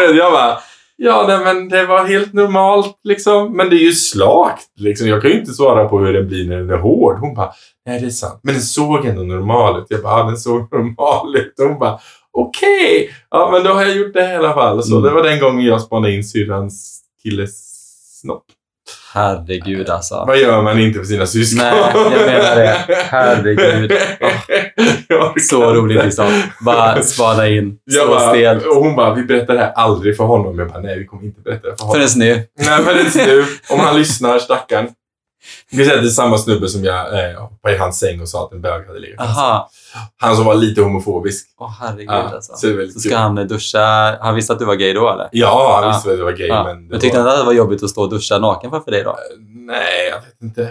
jag 0.16 0.32
bara, 0.32 0.58
ja 0.96 1.24
nej, 1.28 1.38
men 1.54 1.68
det 1.68 1.86
var 1.86 2.04
helt 2.04 2.32
normalt 2.32 3.00
liksom. 3.04 3.52
Men 3.56 3.70
det 3.70 3.76
är 3.76 3.84
ju 3.84 3.92
slakt 3.92 4.68
liksom. 4.76 5.08
Jag 5.08 5.22
kan 5.22 5.30
ju 5.30 5.38
inte 5.40 5.52
svara 5.52 5.88
på 5.88 5.98
hur 5.98 6.12
den 6.12 6.28
blir 6.28 6.48
när 6.48 6.56
den 6.56 6.70
är 6.70 6.78
hård. 6.78 7.18
Hon 7.20 7.34
bara, 7.34 7.52
nej 7.86 8.00
det 8.00 8.06
är 8.06 8.10
sant. 8.10 8.40
Men 8.42 8.54
den 8.54 8.62
såg 8.62 9.04
ändå 9.06 9.22
normal 9.22 9.80
ut. 9.80 9.86
Jag 9.88 10.02
bara, 10.02 10.18
ja 10.18 10.24
den 10.26 10.36
såg 10.36 10.72
normal 10.72 11.36
ut. 11.36 11.54
Hon 11.58 11.78
bara, 11.78 11.98
okej. 12.32 13.10
Ja 13.30 13.48
men 13.52 13.64
då 13.64 13.70
har 13.72 13.82
jag 13.82 13.96
gjort 13.96 14.14
det 14.14 14.32
i 14.32 14.36
alla 14.36 14.54
fall. 14.54 14.82
Så 14.82 14.92
Mm. 14.98 15.02
det 15.08 15.10
var 15.14 15.22
den 15.22 15.40
gången 15.40 15.66
jag 15.66 15.80
spanade 15.80 16.14
in 16.14 16.24
syrrans 16.24 17.00
killes 17.22 17.56
snopp. 18.20 18.44
Herregud 19.16 19.90
alltså. 19.90 20.24
Vad 20.26 20.38
gör 20.38 20.62
man 20.62 20.78
inte 20.78 20.98
för 20.98 21.06
sina 21.06 21.26
syskon? 21.26 21.64
Nej, 21.64 21.92
jag 21.94 22.26
menar 22.26 22.56
det. 22.56 22.76
Herregud. 23.10 23.92
Orkar 25.10 25.40
Så 25.40 25.74
roligt 25.74 26.04
liksom. 26.04 26.42
Bara 26.60 27.02
spana 27.02 27.48
in. 27.48 27.78
Jag 27.84 28.08
bara, 28.08 28.30
stelt. 28.30 28.66
och 28.66 28.76
hon 28.76 28.96
bara, 28.96 29.14
vi 29.14 29.22
berättar 29.22 29.54
det 29.54 29.60
här 29.60 29.72
aldrig 29.72 30.16
för 30.16 30.24
honom. 30.24 30.58
Jag 30.58 30.68
bara, 30.68 30.80
nej 30.80 30.98
vi 30.98 31.06
kommer 31.06 31.24
inte 31.24 31.40
berätta 31.40 31.68
det 31.68 31.76
för 31.76 31.84
honom. 31.84 32.08
Förrän 32.08 32.18
nu. 32.18 32.46
Nej, 32.58 33.00
inte 33.06 33.26
nu. 33.26 33.44
Om 33.70 33.80
han 33.80 33.98
lyssnar, 33.98 34.38
stackarn. 34.38 34.88
Vi 35.70 35.84
säger 35.84 35.96
att 35.96 36.02
det 36.04 36.08
är 36.08 36.10
samma 36.10 36.38
snubbe 36.38 36.68
som 36.68 36.84
jag 36.84 37.30
eh, 37.30 37.40
hoppade 37.40 37.74
i 37.74 37.78
hans 37.78 37.98
säng 37.98 38.20
och 38.20 38.28
sa 38.28 38.44
att 38.44 38.52
en 38.52 38.60
bög 38.60 38.86
hade 38.86 38.98
legat 38.98 39.14
i 39.14 39.22
hans. 39.22 39.38
Aha. 39.38 39.70
Han 40.16 40.36
som 40.36 40.44
var 40.44 40.54
lite 40.54 40.80
homofobisk. 40.82 41.46
Åh 41.60 41.70
herregud 41.80 42.08
Ja, 42.08 42.30
alltså. 42.34 42.52
så 42.52 42.86
Så 42.92 43.00
ska 43.00 43.08
kul. 43.08 43.18
han 43.18 43.34
duscha. 43.34 44.16
Han 44.20 44.34
visste 44.34 44.52
att 44.52 44.58
du 44.58 44.64
var 44.64 44.74
gay 44.74 44.92
då 44.92 45.10
eller? 45.12 45.28
Ja, 45.32 45.80
han 45.82 45.92
visste 45.92 46.10
att 46.10 46.18
jag 46.18 46.24
var 46.24 46.32
gay, 46.32 46.48
men... 46.48 46.86
Men 46.86 47.00
tyckte 47.00 47.18
var... 47.18 47.24
han 47.24 47.34
att 47.34 47.40
det 47.40 47.46
var 47.46 47.52
jobbigt 47.52 47.82
att 47.82 47.90
stå 47.90 48.02
och 48.02 48.10
duscha 48.10 48.38
naken 48.38 48.70
framför 48.70 48.90
dig 48.90 49.02
då? 49.04 49.16
Nej, 49.66 50.08
jag 50.10 50.16
vet 50.20 50.42
inte. 50.42 50.70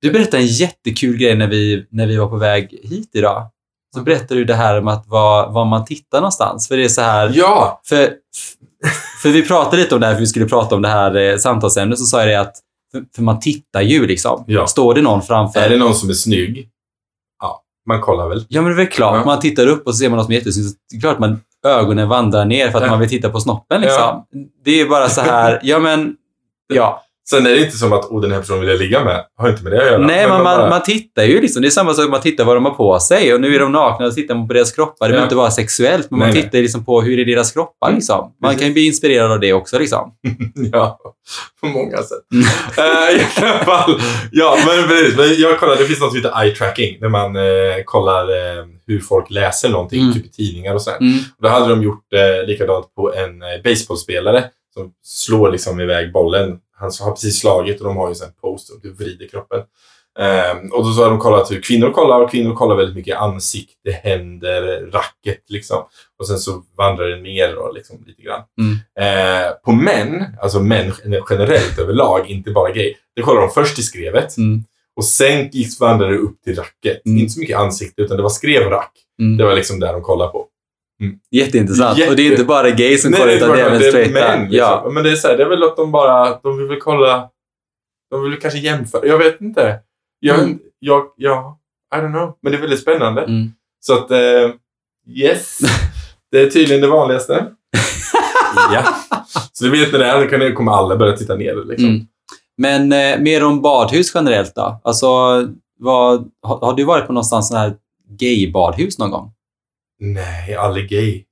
Du 0.00 0.10
berättade 0.12 0.42
en 0.42 0.46
jättekul 0.46 1.16
grej 1.16 1.36
när 1.36 1.46
vi, 1.46 1.86
när 1.90 2.06
vi 2.06 2.16
var 2.16 2.26
på 2.26 2.36
väg 2.36 2.80
hit 2.82 3.10
idag. 3.14 3.46
Så 3.94 4.02
berättade 4.02 4.40
du 4.40 4.44
det 4.44 4.54
här 4.54 4.78
om 4.78 4.88
att 4.88 5.06
var, 5.06 5.50
var 5.50 5.64
man 5.64 5.84
tittar 5.84 6.18
någonstans. 6.18 6.68
För 6.68 6.76
det 6.76 6.84
är 6.84 6.88
så 6.88 7.00
här... 7.00 7.32
Ja! 7.34 7.80
För, 7.84 8.12
för 9.22 9.28
vi 9.28 9.42
pratade 9.42 9.76
lite 9.76 9.94
om 9.94 10.00
det 10.00 10.06
här, 10.06 10.14
för 10.14 10.20
vi 10.20 10.26
skulle 10.26 10.46
prata 10.46 10.74
om 10.74 10.82
det 10.82 10.88
här 10.88 11.16
eh, 11.16 11.36
samtalsämnet, 11.36 11.98
så 11.98 12.04
sa 12.04 12.18
jag 12.18 12.28
det 12.28 12.40
att 12.40 12.54
för, 12.92 13.02
för 13.14 13.22
man 13.22 13.40
tittar 13.40 13.80
ju 13.82 14.06
liksom. 14.06 14.44
Ja. 14.46 14.66
Står 14.66 14.94
det 14.94 15.02
någon 15.02 15.22
framför? 15.22 15.60
Är 15.60 15.68
det 15.68 15.76
någon 15.76 15.94
som 15.94 16.08
är 16.08 16.14
snygg? 16.14 16.68
Man 17.88 18.00
kollar 18.00 18.28
väl. 18.28 18.44
Ja, 18.48 18.60
men 18.62 18.70
det 18.70 18.74
är 18.74 18.84
väl 18.84 18.86
klart. 18.92 19.16
Ja. 19.16 19.24
Man 19.24 19.40
tittar 19.40 19.66
upp 19.66 19.86
och 19.86 19.94
så 19.94 19.98
ser 19.98 20.08
man 20.08 20.16
någon 20.16 20.24
som 20.24 20.32
är 20.32 20.38
jättesnygg. 20.38 20.66
så 20.66 20.74
Det 20.90 20.96
är 20.96 21.00
klart 21.00 21.18
man 21.18 21.40
ögonen 21.66 22.08
vandrar 22.08 22.44
ner 22.44 22.70
för 22.70 22.78
att 22.78 22.84
Ja. 22.84 22.90
man 22.90 23.00
vill 23.00 23.08
titta 23.08 23.28
på 23.28 23.40
snoppen 23.40 23.80
liksom. 23.80 23.98
Ja. 24.00 24.26
Det 24.64 24.70
är 24.70 24.76
ju 24.76 24.88
bara 24.88 25.08
så 25.08 25.20
här, 25.20 25.60
ja 25.62 25.78
men, 25.78 26.14
ja. 26.74 27.02
Sen 27.36 27.46
är 27.46 27.50
det 27.50 27.60
inte 27.64 27.76
som 27.76 27.92
att 27.92 28.04
oh, 28.04 28.20
den 28.20 28.32
här 28.32 28.40
personen 28.40 28.60
vill 28.60 28.68
jag 28.68 28.78
ligga 28.78 29.04
med. 29.04 29.24
Har 29.36 29.48
inte 29.48 29.62
med 29.62 29.72
det 29.72 29.78
att 29.80 29.86
göra. 29.86 29.98
Nej, 29.98 30.20
men 30.22 30.28
man 30.30 30.42
man, 30.42 30.58
bara- 30.58 30.70
man 30.70 30.82
tittar 30.82 31.22
ju 31.24 31.40
liksom. 31.40 31.62
Det 31.62 31.68
är 31.68 31.70
samma 31.70 31.94
sak, 31.94 32.10
man 32.10 32.20
tittar 32.20 32.44
vad 32.44 32.56
de 32.56 32.64
har 32.64 32.72
på 32.74 32.98
sig 33.00 33.34
och 33.34 33.40
nu 33.40 33.54
är 33.54 33.58
de 33.60 33.72
nakna 33.72 34.06
och 34.06 34.14
tittar 34.14 34.34
man 34.34 34.48
på 34.48 34.54
deras 34.54 34.72
kroppar. 34.72 34.94
Det 34.98 35.04
Ja. 35.06 35.08
behöver 35.08 35.26
inte 35.26 35.36
vara 35.36 35.50
sexuellt, 35.50 36.10
men 36.10 36.18
man 36.18 36.28
Nej, 36.28 36.34
nej. 36.34 36.42
tittar 36.42 36.58
ju 36.58 36.62
liksom 36.62 36.84
på 36.84 37.00
hur 37.02 37.18
är 37.18 37.24
deras 37.24 37.52
kroppar 37.52 37.92
liksom. 37.92 38.32
Man 38.42 38.56
kan 38.56 38.66
ju 38.66 38.72
bli 38.72 38.86
inspirerad 38.86 39.32
av 39.32 39.40
det 39.40 39.52
också 39.52 39.78
liksom. 39.78 40.12
Ja, 40.72 40.98
på 41.60 41.66
många 41.66 41.96
sätt. 41.96 42.18
Eh, 42.78 43.16
I 43.16 43.26
alla 43.46 43.64
fall. 43.64 44.00
Ja, 44.32 44.56
men 44.66 44.88
precis. 44.88 45.16
Men 45.16 45.34
jag 45.38 45.60
kollade, 45.60 45.80
det 45.80 45.86
finns 45.86 46.00
något 46.00 46.12
som 46.12 46.22
heter 46.22 46.42
eye 46.42 46.54
tracking. 46.54 47.00
Där 47.00 47.08
man 47.08 47.36
eh, 47.36 47.42
kollar 47.84 48.22
eh, 48.22 48.64
hur 48.86 49.00
folk 49.00 49.30
läser 49.30 49.68
någonting, 49.68 50.00
Mm. 50.00 50.12
typ 50.14 50.24
i 50.26 50.30
tidningar 50.30 50.74
och 50.74 50.82
sånt. 50.82 51.00
Mm. 51.00 51.18
Då 51.42 51.48
hade 51.48 51.68
de 51.68 51.82
gjort 51.82 52.04
eh, 52.14 52.46
likadant 52.46 52.94
på 52.94 53.14
en 53.14 53.42
eh, 53.42 53.48
baseballspelare 53.64 54.44
som 54.74 54.90
slår 55.04 55.50
liksom 55.52 55.80
iväg 55.80 56.12
bollen. 56.12 56.58
Han 56.82 56.92
har 57.00 57.10
precis 57.10 57.40
slagit 57.40 57.80
och 57.80 57.86
de 57.86 57.96
har 57.96 58.08
ju 58.08 58.14
en 58.24 58.32
post 58.40 58.70
och 58.70 58.80
du 58.82 58.92
vrider 58.92 59.28
kroppen. 59.28 59.60
Ehm, 60.18 60.72
och 60.72 60.84
då 60.84 60.92
så 60.92 61.02
har 61.02 61.10
de 61.10 61.18
kollat 61.18 61.50
hur 61.50 61.62
kvinnor 61.62 61.90
kollar 61.90 62.20
och 62.20 62.30
kvinnor 62.30 62.54
kollar 62.54 62.76
väldigt 62.76 62.96
mycket 62.96 63.18
ansikte, 63.18 63.90
händer, 63.90 64.90
racket 64.92 65.44
liksom. 65.48 65.84
Och 66.18 66.26
sen 66.26 66.38
så 66.38 66.62
vandrar 66.76 67.06
det 67.06 67.16
ner 67.16 67.54
då, 67.54 67.72
liksom, 67.72 68.04
lite 68.06 68.22
grann. 68.22 68.42
Mm. 68.60 68.74
Eh, 69.00 69.50
på 69.64 69.72
män, 69.72 70.24
alltså 70.42 70.60
män 70.60 70.92
generellt 71.30 71.78
överlag, 71.78 72.30
inte 72.30 72.50
bara 72.50 72.72
gay, 72.72 72.94
det 73.16 73.22
kollar 73.22 73.40
de 73.40 73.50
först 73.50 73.78
i 73.78 73.82
skrevet. 73.82 74.36
Mm. 74.36 74.64
Och 74.96 75.04
sen 75.04 75.48
gick 75.52 75.80
vandrade 75.80 76.12
det 76.12 76.18
upp 76.18 76.42
till 76.44 76.56
racket. 76.56 77.06
Mm. 77.06 77.18
Inte 77.18 77.32
så 77.32 77.40
mycket 77.40 77.58
ansikte, 77.58 78.02
utan 78.02 78.16
det 78.16 78.22
var 78.22 78.30
skrev 78.30 78.66
och 78.66 78.72
rack. 78.72 78.92
Mm. 79.20 79.36
Det 79.36 79.44
var 79.44 79.54
liksom 79.54 79.80
där 79.80 79.92
de 79.92 80.02
kollade 80.02 80.32
på. 80.32 80.46
Jätteintressant. 81.30 81.98
Jätte- 81.98 82.10
Och 82.10 82.16
det 82.16 82.22
är 82.26 82.30
inte 82.30 82.44
bara 82.44 82.70
gay 82.70 82.98
som 82.98 83.12
kollar, 83.12 83.26
det 83.26 83.32
är 83.32 83.36
utan 83.36 83.48
det 83.50 83.60
är 83.62 83.66
även 83.66 83.80
straighta. 83.82 84.12
män, 84.36 84.40
liksom. 84.50 84.58
Ja. 84.58 84.90
Men 84.94 85.02
det 85.04 85.10
är, 85.10 85.16
så 85.16 85.28
här, 85.28 85.36
det 85.36 85.42
är 85.42 85.48
väl 85.48 85.62
att 85.62 85.76
de 85.76 85.92
bara, 85.92 86.38
de 86.42 86.58
vill 86.58 86.66
väl 86.68 86.80
kolla, 86.80 87.28
de 88.10 88.22
vill 88.24 88.40
kanske 88.40 88.58
jämföra. 88.58 89.06
Jag 89.06 89.18
vet 89.18 89.40
inte. 89.40 89.78
Jag, 90.20 90.38
Mm. 90.38 90.58
jag, 90.78 91.02
ja, 91.16 91.58
I 91.94 91.98
don't 91.98 92.12
know. 92.12 92.34
Men 92.42 92.52
det 92.52 92.58
är 92.58 92.60
väldigt 92.60 92.80
spännande. 92.80 93.22
Mm. 93.22 93.52
Så 93.80 93.92
att, 93.94 94.10
eh, 94.10 94.50
yes. 95.08 95.58
Det 96.30 96.40
är 96.42 96.50
tydligen 96.50 96.80
det 96.82 96.88
vanligaste. 96.88 97.46
ja. 98.72 98.84
Så 99.52 99.64
det 99.64 99.70
vet 99.70 99.92
ni 99.92 99.98
det, 99.98 100.38
det- 100.38 100.52
kommer 100.52 100.72
alla 100.72 100.96
börja 100.96 101.16
titta 101.16 101.34
ner. 101.34 101.64
Liksom. 101.68 101.88
Mm. 101.88 102.06
Men 102.56 102.92
eh, 102.92 103.18
mer 103.20 103.44
om 103.44 103.62
badhus 103.62 104.12
generellt 104.14 104.54
då? 104.54 104.80
Alltså, 104.84 105.06
vad, 105.78 106.30
har, 106.42 106.58
har 106.60 106.74
du 106.74 106.84
varit 106.84 107.06
på 107.06 107.12
någonstans 107.12 107.48
sån 107.48 107.56
här 107.58 107.74
gay-badhus 108.18 108.98
någon 108.98 109.10
gång? 109.10 109.32
Nej, 110.04 110.86
gay. 110.90 111.24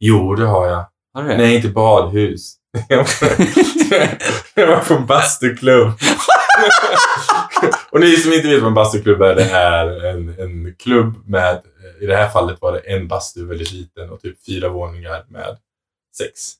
Jo, 0.00 0.34
det 0.34 0.46
har 0.46 0.66
jag. 0.66 0.84
Har 1.14 1.22
du 1.22 1.28
det? 1.28 1.36
Nej, 1.36 1.56
inte 1.56 1.68
badhus. 1.68 2.54
jag 4.54 4.66
var 4.66 4.84
på 4.88 4.94
en 4.94 5.06
bastuklubb. 5.06 5.92
och 7.92 8.00
ni 8.00 8.16
som 8.16 8.32
inte 8.32 8.48
vet 8.48 8.60
vad 8.60 8.68
en 8.68 8.74
bastuklubb 8.74 9.22
är, 9.22 9.34
det 9.34 9.44
är 9.50 10.04
en, 10.06 10.28
en 10.38 10.74
klubb 10.78 11.28
med, 11.28 11.62
i 12.00 12.06
det 12.06 12.16
här 12.16 12.28
fallet 12.28 12.60
var 12.60 12.72
det 12.72 12.78
en 12.78 13.08
bastu 13.08 13.46
väldigt 13.46 13.72
liten 13.72 14.10
och 14.10 14.20
typ 14.20 14.46
fyra 14.46 14.68
våningar 14.68 15.24
med 15.28 15.56
sex. 16.16 16.52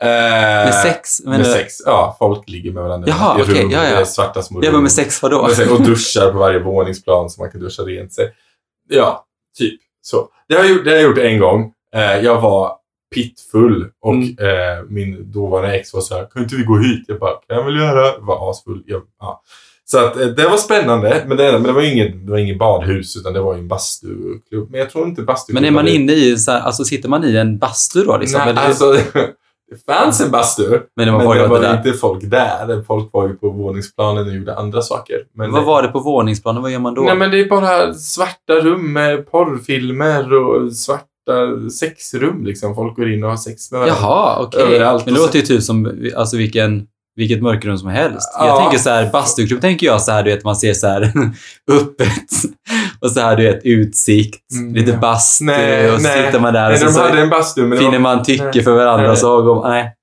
Eh, 0.00 0.06
Med 0.08 0.74
sex? 0.74 1.20
Men, 1.24 1.38
Med 1.40 1.46
sex, 1.46 1.74
ja. 1.84 2.16
Folk 2.18 2.48
ligger 2.48 2.72
med 2.72 2.82
varandra 2.82 3.08
Jaha, 3.08 3.40
i 3.40 3.42
rum. 3.42 3.70
ja, 3.70 3.84
ja. 3.84 3.90
Det 3.90 4.00
är 4.00 4.04
svarta 4.04 4.42
små 4.42 4.64
Jag 4.64 4.70
var 4.70 4.76
rum. 4.76 4.82
med 4.82 4.92
sex 4.92 5.22
vadå? 5.22 5.38
Och 5.70 5.82
duschar 5.82 6.32
på 6.32 6.38
varje 6.38 6.58
våningsplan 6.58 7.30
så 7.30 7.40
man 7.40 7.50
kan 7.50 7.60
duscha 7.60 7.82
rent 7.82 8.12
sig. 8.12 8.32
Ja, 8.88 9.24
typ 9.58 9.80
så. 10.06 10.28
Det 10.48 10.54
har 10.54 10.64
jag 10.64 10.72
gjort, 10.72 10.84
det 10.84 10.90
har 10.90 10.96
jag 10.96 11.04
gjort 11.04 11.18
en 11.18 11.38
gång. 11.38 11.72
Eh, 11.94 12.24
jag 12.24 12.40
var 12.40 12.72
pittfull 13.14 13.86
och 14.02 14.12
Mm. 14.14 14.28
eh, 14.38 14.84
min 14.88 15.32
dåvarande 15.32 15.76
ex 15.78 15.94
var 15.94 16.00
så 16.00 16.14
här, 16.14 16.26
kan 16.32 16.42
inte 16.42 16.56
vi 16.56 16.62
gå 16.62 16.78
hit? 16.78 17.04
Jag 17.08 17.18
bara, 17.18 17.30
kan 17.48 17.56
jag 17.56 17.64
väl 17.64 17.76
göra? 17.76 18.06
Jag 18.06 18.20
var 18.20 18.50
asfull. 18.50 18.82
Jag, 18.86 19.02
ja. 19.20 19.42
Så 19.84 19.98
att, 19.98 20.20
eh, 20.20 20.26
det 20.26 20.48
var 20.48 20.56
spännande, 20.56 21.24
men 21.28 21.36
det, 21.36 21.52
men 21.52 21.62
det 21.62 21.72
var 21.72 21.82
inget, 21.82 22.26
det 22.26 22.30
var 22.32 22.38
inget 22.38 22.58
badhus 22.58 23.16
utan 23.16 23.32
det 23.32 23.40
var 23.40 23.54
ju 23.54 23.60
en 23.60 23.68
bastuklubb. 23.68 24.70
Men 24.70 24.80
jag 24.80 24.90
tror 24.90 25.06
inte 25.08 25.22
bastuklubb... 25.22 25.54
Men 25.62 25.64
är 25.68 25.70
man 25.74 25.88
inne 25.88 26.12
i, 26.12 26.36
så 26.36 26.50
här, 26.50 26.60
alltså 26.60 26.84
sitter 26.84 27.08
man 27.08 27.24
i 27.24 27.36
en 27.36 27.58
bastu 27.58 28.02
då 28.04 28.16
liksom? 28.16 28.40
Nej, 28.40 28.50
Eller- 28.50 28.62
alltså, 28.62 28.96
det 29.70 29.92
fanns 29.92 30.20
en 30.20 30.30
bastu, 30.30 30.80
men 30.96 31.06
det 31.06 31.12
var 31.12 31.18
men 31.18 31.26
folk 31.26 31.40
det 31.40 31.46
var 31.46 31.60
var 31.60 31.76
inte 31.76 31.92
folk 31.92 32.30
där. 32.30 32.82
Folk 32.86 33.12
var 33.12 33.28
ju 33.28 33.34
på 33.34 33.50
våningsplanen 33.50 34.26
och 34.26 34.34
gjorde 34.34 34.56
andra 34.56 34.82
saker. 34.82 35.16
Men 35.34 35.52
Vad 35.52 35.64
var 35.64 35.82
det 35.82 35.88
på 35.88 36.00
våningsplanen? 36.00 36.62
Vad 36.62 36.70
gör 36.70 36.78
man 36.78 36.94
då? 36.94 37.02
Nej, 37.02 37.16
men 37.16 37.30
det 37.30 37.40
är 37.40 37.48
bara 37.48 37.94
svarta 37.94 38.54
rum 38.54 38.92
med 38.92 39.30
porrfilmer 39.30 40.34
och 40.34 40.72
svarta 40.72 41.70
sexrum. 41.80 42.44
Liksom. 42.44 42.74
Folk 42.74 42.96
går 42.96 43.12
in 43.12 43.24
och 43.24 43.30
har 43.30 43.36
sex 43.36 43.72
med 43.72 43.80
varandra. 43.80 43.98
Jaha, 44.00 44.42
okej. 44.42 44.62
Överallt. 44.62 45.04
Men 45.04 45.14
det 45.14 45.20
låter 45.20 45.38
ju 45.38 45.44
typ 45.44 45.62
som 45.62 46.10
alltså, 46.16 46.36
vilken, 46.36 46.86
vilket 47.16 47.42
mörkrum 47.42 47.78
som 47.78 47.88
helst. 47.88 48.28
Jag 48.38 48.46
Ja. 48.48 48.60
tänker 48.60 48.78
så 48.78 48.90
här, 48.90 49.10
bastuklubb 49.12 49.60
tänker 49.60 49.86
jag 49.86 50.02
så 50.02 50.12
här, 50.12 50.22
du 50.22 50.30
vet, 50.30 50.44
man 50.44 50.56
ser 50.56 50.74
så 50.74 50.86
här 50.86 51.02
öppet 51.70 52.10
och 53.00 53.10
så 53.10 53.20
här, 53.20 53.36
du 53.36 53.42
vet, 53.42 53.60
utsikt, 53.64 54.52
Mm, 54.52 54.74
lite 54.74 54.92
bastu 54.92 55.44
Nej, 55.44 55.90
och 55.92 56.00
så 56.00 56.08
nej. 56.08 56.26
sitter 56.26 56.40
man 56.40 56.54
där 56.54 56.64
och 56.64 56.70
Nej, 56.70 56.78
så, 56.78 56.84
de 56.86 56.92
så 56.92 57.16
en 57.16 57.30
bastu. 57.30 57.76
Finner 57.76 57.98
man 57.98 58.22
tycke 58.24 58.44
nej. 58.54 58.62
för 58.64 58.72
varandra 58.76 59.06
Nej. 59.08 59.16
så 59.16 59.42
går 59.42 59.54
man, 59.54 59.70
nej. 59.70 59.94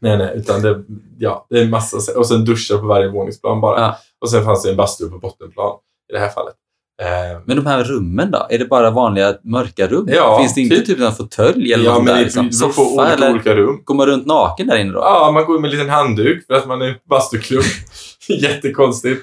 nej, 0.00 0.18
nej. 0.18 0.32
Utan 0.36 0.62
det, 0.62 0.82
ja, 1.18 1.46
det 1.50 1.58
är 1.58 1.62
en 1.62 1.70
massa... 1.70 2.18
Och 2.18 2.26
sen 2.26 2.44
duschar 2.44 2.78
på 2.78 2.86
varje 2.86 3.08
våningsplan 3.08 3.60
bara. 3.60 3.80
Ja. 3.80 3.98
Och 4.20 4.30
sen 4.30 4.44
fanns 4.44 4.62
det 4.62 4.70
en 4.70 4.76
bastu 4.76 5.10
på 5.10 5.18
bottenplan 5.18 5.72
i 6.10 6.12
det 6.12 6.18
här 6.18 6.28
fallet. 6.28 6.54
Eh, 7.02 7.40
Men 7.44 7.56
de 7.56 7.66
här 7.66 7.84
rummen 7.84 8.30
då? 8.30 8.46
Är 8.50 8.58
det 8.58 8.64
bara 8.64 8.90
vanliga 8.90 9.34
mörka 9.44 9.86
rum? 9.86 10.08
Ja, 10.12 10.38
Finns 10.40 10.54
det 10.54 10.60
inte 10.60 10.76
typ. 10.76 10.86
typ 10.86 11.00
en 11.00 11.12
fåtölj 11.12 11.72
eller 11.72 11.84
ja, 11.84 11.94
något 11.94 12.04
men 12.04 12.12
där? 12.12 12.18
det 12.18 12.24
Liksom? 12.24 12.46
på 12.46 12.52
Soffa 12.52 12.82
olika, 12.82 13.12
eller 13.12 13.30
olika 13.32 13.54
rum. 13.54 13.80
går 13.84 13.94
man 13.94 14.06
runt 14.06 14.26
naken 14.26 14.66
där 14.66 14.76
inne 14.76 14.92
då? 14.92 14.98
Ja, 14.98 15.30
man 15.34 15.44
går 15.44 15.58
med 15.58 15.68
en 15.70 15.76
liten 15.76 15.88
handduk 15.90 16.46
för 16.46 16.54
att 16.54 16.66
man 16.68 16.82
är 16.82 16.98
bastuklubb. 17.08 17.62
Jättekonstigt. 18.28 19.22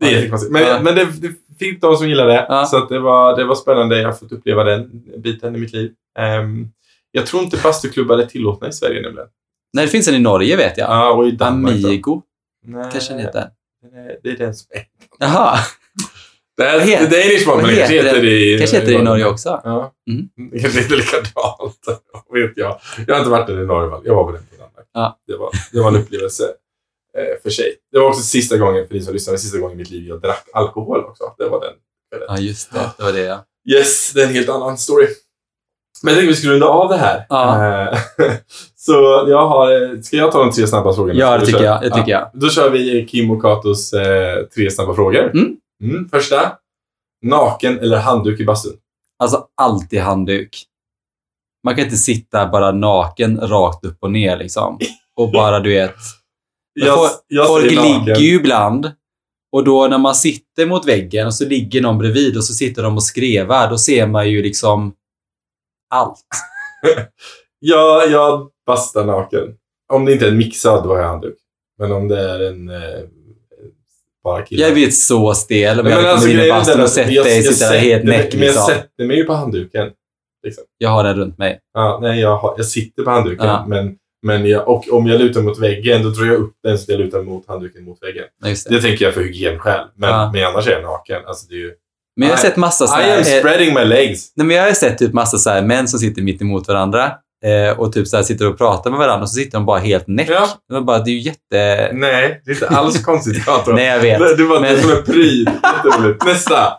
Det 0.00 0.06
är 0.06 0.10
Ja. 0.10 0.16
jättekonstigt. 0.16 0.52
Men, 0.52 0.62
Ja. 0.62 0.80
men 0.82 0.94
det, 0.94 1.04
det 1.04 1.32
finns 1.58 1.80
de 1.80 1.96
som 1.96 2.08
gillar 2.08 2.26
det. 2.26 2.46
Ja. 2.48 2.66
Så 2.66 2.76
att 2.76 2.88
det, 2.88 2.98
var, 2.98 3.36
det 3.36 3.44
var 3.44 3.54
spännande. 3.54 3.98
Jag 4.00 4.08
har 4.08 4.12
fått 4.14 4.32
uppleva 4.32 4.64
den 4.64 4.90
biten 5.22 5.56
i 5.56 5.58
mitt 5.58 5.72
liv. 5.72 5.92
Ehm, 6.18 6.68
jag 7.12 7.26
tror 7.26 7.42
inte 7.42 7.56
bastuklubbar 7.62 8.18
är 8.18 8.26
tillåtna 8.26 8.68
i 8.68 8.72
Sverige 8.72 9.02
nämligen. 9.02 9.28
Nej, 9.72 9.84
det 9.84 9.90
finns 9.90 10.08
en 10.08 10.14
i 10.14 10.18
Norge 10.18 10.56
vet 10.56 10.78
jag. 10.78 10.90
Ja, 10.90 11.10
och 11.12 11.26
i 11.28 11.30
Danmark. 11.30 11.74
Amigo 11.74 12.22
Nej, 12.66 12.84
kanske 12.92 13.12
den 13.12 13.20
heter. 13.22 13.48
Det 14.22 14.30
är 14.30 14.36
den 14.36 14.54
som 14.54 14.66
är. 14.70 14.82
Jaha, 15.18 15.58
Det 16.58 16.64
är 16.64 16.78
Vad 16.78 16.86
heter- 16.88 17.06
det 17.10 17.44
kanske 17.44 17.94
heter 17.94 18.04
heter 18.08 18.22
det 18.22 18.30
i 18.30 18.58
kanske 18.58 18.76
heter 18.76 18.92
det 18.92 18.98
i 18.98 19.02
Norge 19.02 19.24
också. 19.26 19.60
Ja. 19.64 19.92
Mm. 20.10 20.28
Det 20.52 20.58
kanske 20.60 20.80
inte 20.80 20.94
är 20.94 20.96
likadant. 20.96 21.78
vet 22.34 22.52
jag. 22.56 22.80
Jag 23.06 23.14
har 23.14 23.18
inte 23.18 23.30
varit 23.30 23.46
där 23.46 23.62
i 23.62 23.66
Norge. 23.66 24.00
Jag 24.04 24.14
var 24.14 24.24
på 24.24 24.32
den 24.32 24.42
Danmark. 24.58 24.86
Ja. 24.94 25.18
Det, 25.26 25.36
var, 25.36 25.50
det 25.72 25.80
var 25.80 25.88
en 25.88 25.96
upplevelse 25.96 26.44
eh, 27.18 27.42
för 27.42 27.50
sig. 27.50 27.74
Det 27.92 27.98
var 27.98 28.06
också 28.08 28.22
sista 28.22 28.56
gången, 28.56 28.86
för 28.88 28.94
ni 28.94 29.00
som 29.00 29.12
lyssnar, 29.14 29.36
sista 29.36 29.58
gången 29.58 29.74
i 29.74 29.78
mitt 29.78 29.90
liv 29.90 30.08
jag 30.08 30.20
drack 30.20 30.48
alkohol 30.52 31.04
också. 31.04 31.24
Det 31.38 31.48
var 31.48 31.60
den 31.60 31.72
kvällen. 32.10 32.26
Ja, 32.30 32.38
just 32.38 32.72
det. 32.72 32.90
Det 32.98 33.04
var 33.04 33.12
det 33.12 33.20
ja. 33.20 33.44
Yes, 33.70 34.12
det 34.12 34.22
är 34.22 34.26
en 34.26 34.32
helt 34.34 34.48
annan 34.48 34.78
story. 34.78 35.06
Men 36.02 36.14
jag 36.14 36.18
tänkte 36.20 36.30
vi 36.32 36.36
skulle 36.36 36.52
runda 36.52 36.66
av 36.66 36.88
det 36.88 36.96
här. 36.96 37.26
Ja. 37.28 37.66
Eh, 37.92 37.98
Så 38.76 38.92
jag 39.28 39.46
har... 39.48 40.02
Ska 40.02 40.16
jag 40.16 40.32
ta 40.32 40.38
de 40.44 40.52
tre 40.52 40.66
snabba 40.66 40.94
frågorna? 40.94 41.18
Ja, 41.20 41.38
det 41.38 41.46
tycker 41.46 41.64
jag. 41.64 41.82
Det 41.82 41.90
tycker 41.90 42.10
jag. 42.10 42.30
Då 42.34 42.48
kör 42.48 42.70
vi 42.70 43.06
Kim 43.06 43.30
och 43.30 43.42
Katos 43.42 43.92
eh, 43.92 44.44
tre 44.54 44.70
snabba 44.70 44.94
frågor. 44.94 45.30
Mm. 45.30 45.56
Mm, 45.84 46.08
första. 46.08 46.58
Naken 47.22 47.78
eller 47.78 47.98
handduk 47.98 48.40
i 48.40 48.44
bastun? 48.44 48.76
Alltså 49.18 49.46
alltid 49.54 50.00
handduk. 50.00 50.64
Man 51.64 51.74
kan 51.76 51.84
inte 51.84 51.96
sitta 51.96 52.46
bara 52.48 52.72
naken 52.72 53.40
rakt 53.40 53.84
upp 53.84 53.96
och 54.00 54.10
ner 54.12 54.36
liksom. 54.36 54.78
Och 55.16 55.32
bara 55.32 55.60
du 55.60 55.70
vet. 55.70 55.94
Men 56.80 56.86
folk- 56.96 57.10
Folk 57.48 57.64
ligger 58.06 58.20
ju 58.20 58.34
ibland. 58.36 58.92
Och 59.52 59.64
då 59.64 59.86
när 59.88 59.98
man 59.98 60.14
sitter 60.14 60.66
mot 60.66 60.86
väggen 60.88 61.26
och 61.26 61.34
så 61.34 61.44
ligger 61.46 61.80
någon 61.82 61.98
bredvid 61.98 62.36
och 62.36 62.44
så 62.44 62.54
sitter 62.54 62.82
de 62.82 62.94
och 62.96 63.02
skrevar, 63.04 63.70
då 63.70 63.78
ser 63.78 64.06
man 64.06 64.30
ju 64.30 64.42
liksom 64.42 64.94
allt. 65.94 66.20
Ja, 67.60 68.04
jag 68.04 68.50
bastar 68.66 69.04
naken. 69.04 69.54
Om 69.92 70.04
det 70.04 70.12
inte 70.12 70.24
är 70.26 70.30
en 70.30 70.36
mixad, 70.38 70.84
då 70.84 70.88
har 70.90 70.98
jag 70.98 71.08
handduk. 71.08 71.36
Men 71.78 71.92
om 71.92 72.08
det 72.08 72.20
är 72.30 72.40
en... 72.40 72.68
Eh, 72.68 73.00
bara 74.24 74.42
killar. 74.42 74.66
Jag 74.68 74.74
vet 74.74 74.94
så 74.94 75.34
stel 75.34 75.58
Nej, 75.60 75.76
jag 75.76 75.84
men 75.84 75.92
hade 75.92 76.18
kommit 76.20 76.34
in 76.34 76.40
i 76.40 76.48
bastun 76.50 76.80
och 76.80 76.88
sett 76.88 77.06
dig 77.24 77.42
sitta 77.42 77.70
där 77.72 77.78
helt 77.78 78.04
näck 78.04 78.32
Men 78.34 78.42
jag 78.42 78.46
liksom. 78.48 78.66
sätter 78.66 79.04
mig 79.04 79.16
ju 79.16 79.24
på 79.24 79.32
handduken. 79.34 79.88
Jag 80.78 80.88
har 80.90 81.04
den 81.04 81.16
runt 81.16 81.38
mig. 81.38 81.58
Ja, 81.74 81.98
nej, 82.02 82.20
jag, 82.20 82.36
har, 82.36 82.54
jag 82.56 82.66
sitter 82.66 83.02
på 83.02 83.10
handduken. 83.10 83.46
Ja. 83.46 83.64
Men, 83.68 83.94
men 84.26 84.46
jag, 84.46 84.68
och 84.68 84.84
om 84.92 85.06
jag 85.06 85.20
lutar 85.20 85.42
mot 85.42 85.58
väggen, 85.58 86.02
då 86.02 86.08
drar 86.10 86.26
jag 86.26 86.34
upp 86.36 86.52
den 86.64 86.78
så 86.78 86.92
jag 86.92 87.00
lutar 87.00 87.22
mot 87.22 87.48
handduken 87.48 87.84
mot 87.84 88.02
väggen. 88.02 88.24
Ja, 88.42 88.48
det. 88.48 88.76
Det 88.76 88.80
tänker 88.82 89.04
jag 89.04 89.14
för 89.14 89.20
hygienskäl. 89.22 89.84
Men, 89.96 90.10
Ja. 90.10 90.30
men 90.32 90.44
annars 90.46 90.66
är 90.68 90.72
jag 90.72 90.82
naken. 90.82 91.22
Alltså, 91.26 91.46
det 91.48 91.54
är 91.54 91.58
ju, 91.58 91.72
Men 92.16 92.28
jag 92.28 92.36
har 92.36 92.44
I- 92.44 92.46
sett 92.46 92.56
massa 92.56 92.86
så 92.86 93.00
I 93.00 93.10
am 93.10 93.24
spreading 93.24 93.74
my 93.74 93.84
legs. 93.84 94.32
nej, 94.36 94.46
men 94.46 94.56
jag 94.56 94.64
har 94.64 94.72
sett 94.72 94.98
typ 94.98 95.12
massa 95.12 95.38
så 95.38 95.50
här 95.50 95.62
män 95.62 95.88
som 95.88 95.98
sitter 96.00 96.22
mitt 96.22 96.42
emot 96.42 96.68
varandra 96.68 97.12
eh, 97.44 97.78
och 97.78 97.92
typ 97.92 98.08
så 98.08 98.16
här 98.16 98.24
sitter 98.24 98.48
och 98.48 98.58
pratar 98.58 98.90
med 98.90 98.98
varandra 98.98 99.22
och 99.22 99.28
så 99.30 99.34
sitter 99.34 99.58
de 99.58 99.66
bara 99.66 99.78
helt 99.78 100.06
näck. 100.06 100.30
Ja. 100.30 100.48
Det, 100.68 100.74
var 100.74 100.80
bara, 100.80 100.98
det 100.98 101.10
är 101.10 101.12
ju 101.12 101.18
jätte... 101.20 101.90
Nej, 101.92 102.42
det 102.44 102.50
är 102.50 102.54
inte 102.54 102.68
alls 102.68 103.04
konstigt. 103.04 103.44
Kato. 103.44 103.72
Nej, 103.74 103.84
jag 103.86 104.00
vet. 104.00 104.36
Du 104.36 104.46
var 104.46 104.60
Men- 104.60 104.72
men... 104.74 104.82
som 104.82 104.90
en 104.90 105.04
pryd. 105.04 105.50
Jätteroligt. 105.62 106.24
Nästa. 106.26 106.72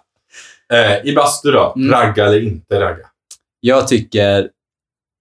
Eh, 0.74 1.06
I 1.10 1.16
bastu 1.16 1.52
då. 1.52 1.74
Mm. 1.76 1.92
Ragga 1.92 2.26
eller 2.26 2.44
inte 2.44 2.80
ragga? 2.80 3.06
Jag 3.60 3.88
tycker 3.88 4.50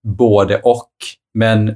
både 0.09 0.61
och. 0.61 0.91
Men 1.35 1.75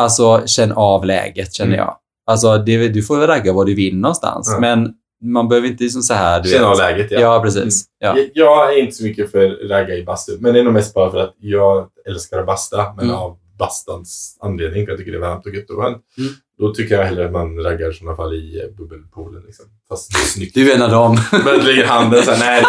alltså 0.00 0.46
känn 0.46 0.72
av 0.72 1.04
läget 1.04 1.54
känner 1.54 1.68
Mm. 1.74 1.78
jag. 1.78 1.96
Alltså 2.26 2.58
det, 2.58 2.88
du 2.88 3.02
får 3.02 3.16
väl 3.16 3.26
ragga 3.26 3.52
vad 3.52 3.66
du 3.66 3.74
vill 3.74 3.96
någonstans. 3.98 4.48
Ja. 4.52 4.60
Men 4.60 4.94
man 5.22 5.48
behöver 5.48 5.68
inte 5.68 5.82
liksom 5.84 6.02
så 6.02 6.14
här. 6.14 6.42
Du 6.42 6.48
Känna 6.48 6.66
av 6.66 6.78
läget, 6.78 7.10
ja. 7.10 7.20
Ja, 7.20 7.40
precis. 7.42 7.84
Ja. 7.98 8.18
Jag- 8.18 8.30
Jag 8.34 8.74
är 8.74 8.78
inte 8.78 8.92
så 8.94 9.04
mycket 9.04 9.30
för 9.30 9.68
ragga 9.68 9.94
i 9.96 10.04
bastu. 10.04 10.36
Men 10.40 10.54
det 10.54 10.60
är 10.60 10.64
nog 10.64 10.72
mest 10.72 10.94
bara 10.94 11.10
för 11.10 11.18
att 11.18 11.34
jag 11.38 11.88
älskar 12.06 12.38
att 12.38 12.46
basta. 12.46 12.92
Men 12.96 13.04
Mm. 13.04 13.16
av 13.16 13.38
bastans 13.58 14.38
anledning. 14.40 14.84
För 14.86 14.92
jag 14.92 14.98
tycker 14.98 15.12
det 15.12 15.18
är 15.18 15.20
varmt 15.20 15.46
och 15.46 15.54
gött 15.54 15.70
och 15.70 15.76
skönt. 15.82 16.02
Mm. 16.18 16.32
Då 16.58 16.74
tycker 16.74 16.94
jag 16.98 17.04
hellre 17.04 17.26
att 17.26 17.32
man 17.32 17.58
raggar 17.58 17.90
i 17.90 17.94
sådana 17.94 18.16
fall 18.16 18.34
i 18.34 18.60
eh, 18.64 18.76
bubbelpoolen. 18.76 19.42
Liksom. 19.46 19.64
Fast 19.88 20.12
det 20.12 20.18
är 20.18 20.26
snyggt. 20.26 20.54
Du 20.54 20.70
är 20.72 20.76
en 20.76 20.82
av 20.82 20.90
dem. 20.90 21.16
Men 21.44 21.58
det 21.58 21.62
ligger 21.62 21.84
handen 21.86 22.22
så 22.22 22.30
här, 22.30 22.38
nej 22.38 22.62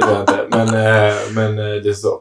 det 0.00 0.06
gör 0.06 0.12
jag 0.12 0.20
inte. 0.22 0.46
Men, 0.50 0.68
eh, 0.68 1.16
men 1.34 1.58
eh, 1.58 1.82
det 1.82 1.88
är 1.88 1.92
så. 1.92 2.20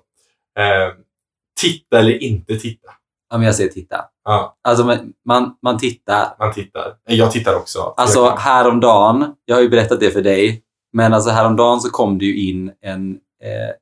Titta 1.62 2.00
eller 2.00 2.24
inte 2.24 2.56
titta? 2.60 2.90
Ja, 3.30 3.38
men 3.38 3.42
jag 3.46 3.56
säger 3.56 3.70
titta. 3.70 4.06
Ja, 4.24 4.58
Alltså 4.64 4.86
man, 4.86 5.14
man, 5.26 5.56
man 5.62 5.78
tittar. 5.78 6.36
man 6.40 6.54
tittar. 6.54 6.96
Jag 7.06 7.32
tittar 7.32 7.56
också. 7.56 7.80
Alltså 7.98 8.20
Jag 8.20 8.30
kan- 8.30 8.38
häromdagen, 8.38 9.34
jag 9.46 9.56
har 9.56 9.62
ju 9.62 9.70
berättat 9.70 10.00
det 10.00 10.12
för 10.12 10.22
dig, 10.22 10.64
men 10.94 11.14
alltså 11.14 11.30
häromdagen 11.30 11.80
så 11.82 11.90
kom 11.90 12.18
det 12.18 12.26
ju 12.26 12.50
in 12.50 12.72
en, 12.82 13.12
eh, 13.44 13.76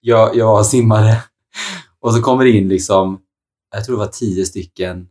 jag, 0.00 0.36
jag 0.36 0.46
var 0.46 0.62
simmare 0.64 1.16
och 2.00 2.14
så 2.14 2.22
kommer 2.22 2.44
det 2.44 2.50
in 2.50 2.68
liksom, 2.68 3.20
jag 3.74 3.84
tror 3.84 3.96
det 3.96 4.00
var 4.04 4.12
tio 4.12 4.44
stycken 4.46 5.08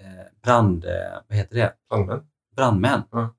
eh, 0.00 0.42
brand, 0.44 0.84
eh, 0.84 0.90
vad 1.28 1.38
heter 1.38 1.56
det? 1.56 1.72
Brandmän. 1.90 2.20
brandmän 2.56 3.02
Ja. 3.12 3.34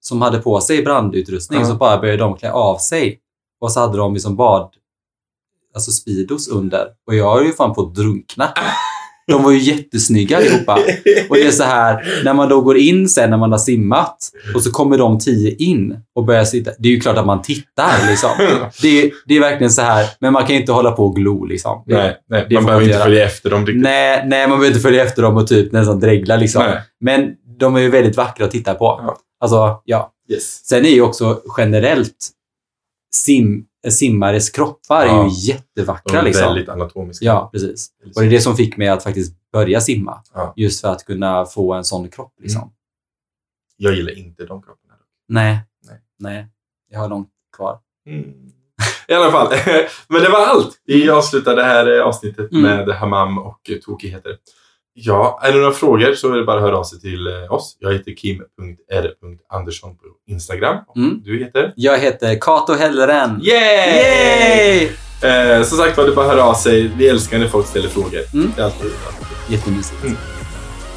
som 0.00 0.22
hade 0.22 0.38
på 0.38 0.60
sig 0.60 0.82
brandutrustning 0.82 1.60
Ja. 1.60 1.66
så 1.66 1.74
bara 1.74 1.98
började 1.98 2.18
de 2.22 2.36
klä 2.36 2.52
av 2.52 2.78
sig 2.78 3.20
och 3.60 3.72
så 3.72 3.80
hade 3.80 3.98
de 3.98 4.14
liksom 4.14 4.36
bad, 4.36 4.74
alltså 5.74 5.90
speedos 5.90 6.48
under 6.48 6.88
och 7.06 7.14
jag 7.14 7.24
har 7.30 7.42
ju 7.42 7.52
fan 7.52 7.74
på 7.74 7.80
att 7.82 7.94
drunkna. 7.94 8.48
De 9.32 9.42
var 9.42 9.50
ju 9.50 9.58
jättesnygga 9.58 10.36
allihopa. 10.36 10.74
Och 11.28 11.36
det 11.36 11.46
är 11.46 11.50
så 11.50 11.62
här, 11.62 12.22
när 12.24 12.34
man 12.34 12.48
då 12.48 12.60
går 12.60 12.76
in 12.76 13.08
sen 13.08 13.30
när 13.30 13.36
man 13.36 13.50
har 13.52 13.58
simmat 13.58 14.16
och 14.54 14.62
så 14.62 14.70
kommer 14.70 14.98
de 14.98 15.18
tio 15.18 15.54
in 15.58 15.96
och 16.14 16.24
börjar 16.24 16.44
sitta. 16.44 16.70
Det 16.78 16.88
är 16.88 16.92
ju 16.92 17.00
klart 17.00 17.16
att 17.16 17.26
man 17.26 17.42
tittar 17.42 18.08
liksom. 18.10 18.30
Det 18.82 19.02
är, 19.02 19.10
det 19.26 19.36
är 19.36 19.40
verkligen 19.40 19.70
så 19.70 19.82
här, 19.82 20.06
men 20.20 20.32
man 20.32 20.46
kan 20.46 20.56
inte 20.56 20.72
hålla 20.72 20.90
på 20.92 21.06
och 21.06 21.16
glo 21.16 21.44
liksom. 21.44 21.82
Det- 21.86 21.94
Nej, 21.94 22.16
nej 22.30 22.46
det 22.48 22.54
man 22.54 22.64
behöver 22.64 22.84
inte 22.86 22.98
följa 22.98 23.24
efter 23.24 23.50
dem 23.50 23.66
riktigt. 23.66 23.82
Nej, 23.82 24.22
nej, 24.26 24.40
man 24.48 24.58
behöver 24.58 24.66
inte 24.66 24.80
följa 24.80 25.04
efter 25.04 25.22
dem 25.22 25.36
och 25.36 25.46
typ 25.48 25.72
nästan 25.72 26.00
dregla 26.00 26.36
liksom. 26.36 26.62
Nej. 26.64 26.78
Men 27.00 27.30
de 27.58 27.76
är 27.76 27.80
ju 27.80 27.90
väldigt 27.90 28.16
vackra 28.16 28.44
att 28.44 28.50
titta 28.50 28.74
på. 28.74 28.84
Ja. 29.06 29.16
Alltså, 29.40 29.82
ja. 29.84 30.12
Yes. 30.32 30.66
Sen 30.66 30.84
är 30.86 30.90
ju 30.90 31.00
också 31.02 31.40
generellt 31.58 32.16
sim, 33.14 33.64
simmares 33.90 34.50
kroppar 34.50 35.02
är 35.02 35.06
Ja. 35.06 35.22
ju 35.24 35.28
De 35.28 35.34
jättevackra 35.34 36.18
är 36.18 36.24
liksom. 36.24 36.44
väldigt 36.44 36.68
anatomiska. 36.68 37.24
Ja, 37.26 37.48
precis. 37.52 37.88
Och 38.14 38.20
det 38.20 38.26
är 38.26 38.30
det 38.30 38.40
som 38.40 38.56
fick 38.56 38.76
mig 38.76 38.88
att 38.88 39.02
faktiskt 39.02 39.34
börja 39.52 39.80
simma. 39.80 40.22
Ja. 40.34 40.52
Just 40.56 40.80
för 40.80 40.88
att 40.92 41.04
kunna 41.04 41.44
få 41.46 41.72
en 41.74 41.84
sån 41.84 42.08
kropp 42.08 42.32
liksom. 42.40 42.62
Mm. 42.62 42.72
Jag 43.76 43.94
gillar 43.94 44.18
inte 44.18 44.46
de 44.46 44.62
kropparna. 44.62 44.94
Nej. 45.28 45.58
Nej. 45.86 46.00
Nej. 46.18 46.46
Jag 46.90 47.00
har 47.00 47.08
långt 47.08 47.28
kvar. 47.56 47.78
Mm. 48.06 48.24
I 49.08 49.14
alla 49.14 49.30
fall. 49.30 49.48
Men 50.08 50.22
det 50.22 50.28
var 50.28 50.46
allt. 50.46 50.80
Vi 50.84 51.10
avslutar 51.10 51.56
det 51.56 51.64
här 51.64 51.98
eh, 51.98 52.04
avsnittet 52.06 52.52
Mm. 52.52 52.62
med 52.62 52.88
hammam 52.96 53.38
och 53.38 53.70
eh, 53.70 53.78
tokigheter. 53.78 54.36
Ja, 54.98 55.40
är 55.42 55.52
det 55.52 55.58
några 55.58 55.72
frågor 55.72 56.14
så 56.14 56.32
är 56.32 56.36
det 56.36 56.44
bara 56.44 56.56
att 56.56 56.62
höra 56.62 56.78
av 56.78 56.84
sig 56.84 57.00
till 57.00 57.26
eh, 57.26 57.52
oss. 57.52 57.76
Jag 57.80 57.92
heter 57.92 58.12
kim.r.andersson 58.16 59.96
på 59.96 60.02
Instagram. 60.28 60.76
Mm. 60.96 61.22
Du 61.24 61.38
heter? 61.38 61.72
Jag 61.76 61.98
heter 61.98 62.38
Kato 62.40 62.74
Helleren. 62.74 63.40
Yay! 63.42 63.58
Yay! 63.96 64.88
Eh, 65.22 65.62
som 65.62 65.78
sagt 65.78 65.96
var, 65.96 66.04
det 66.04 66.10
är 66.10 66.14
bara 66.14 66.26
att 66.26 66.32
höra 66.32 66.44
av 66.44 66.54
sig. 66.54 66.90
Vi 66.96 67.08
älskar 67.08 67.38
när 67.38 67.48
folk 67.48 67.66
ställer 67.66 67.88
frågor. 67.88 68.20
Mm. 68.34 68.52
Det 68.56 68.60
är 68.62 68.64
alltid 68.64 68.90
Jättemysigt. 69.48 70.04
Mm. 70.04 70.16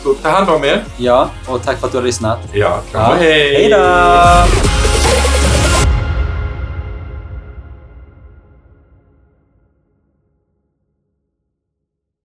Så 0.04 0.14
ta 0.14 0.30
hand 0.30 0.50
om 0.50 0.64
er. 0.64 0.84
Ja, 0.98 1.30
och 1.48 1.64
tack 1.64 1.80
för 1.80 1.86
att 1.88 1.92
du 1.92 1.98
har 1.98 2.06
lyssnat. 2.06 2.40
Ja, 2.54 2.82
kram 2.92 3.02
Ja. 3.02 3.10
och 3.12 3.18
hej! 3.18 3.54
Hej 3.56 3.70
då! 3.70 4.89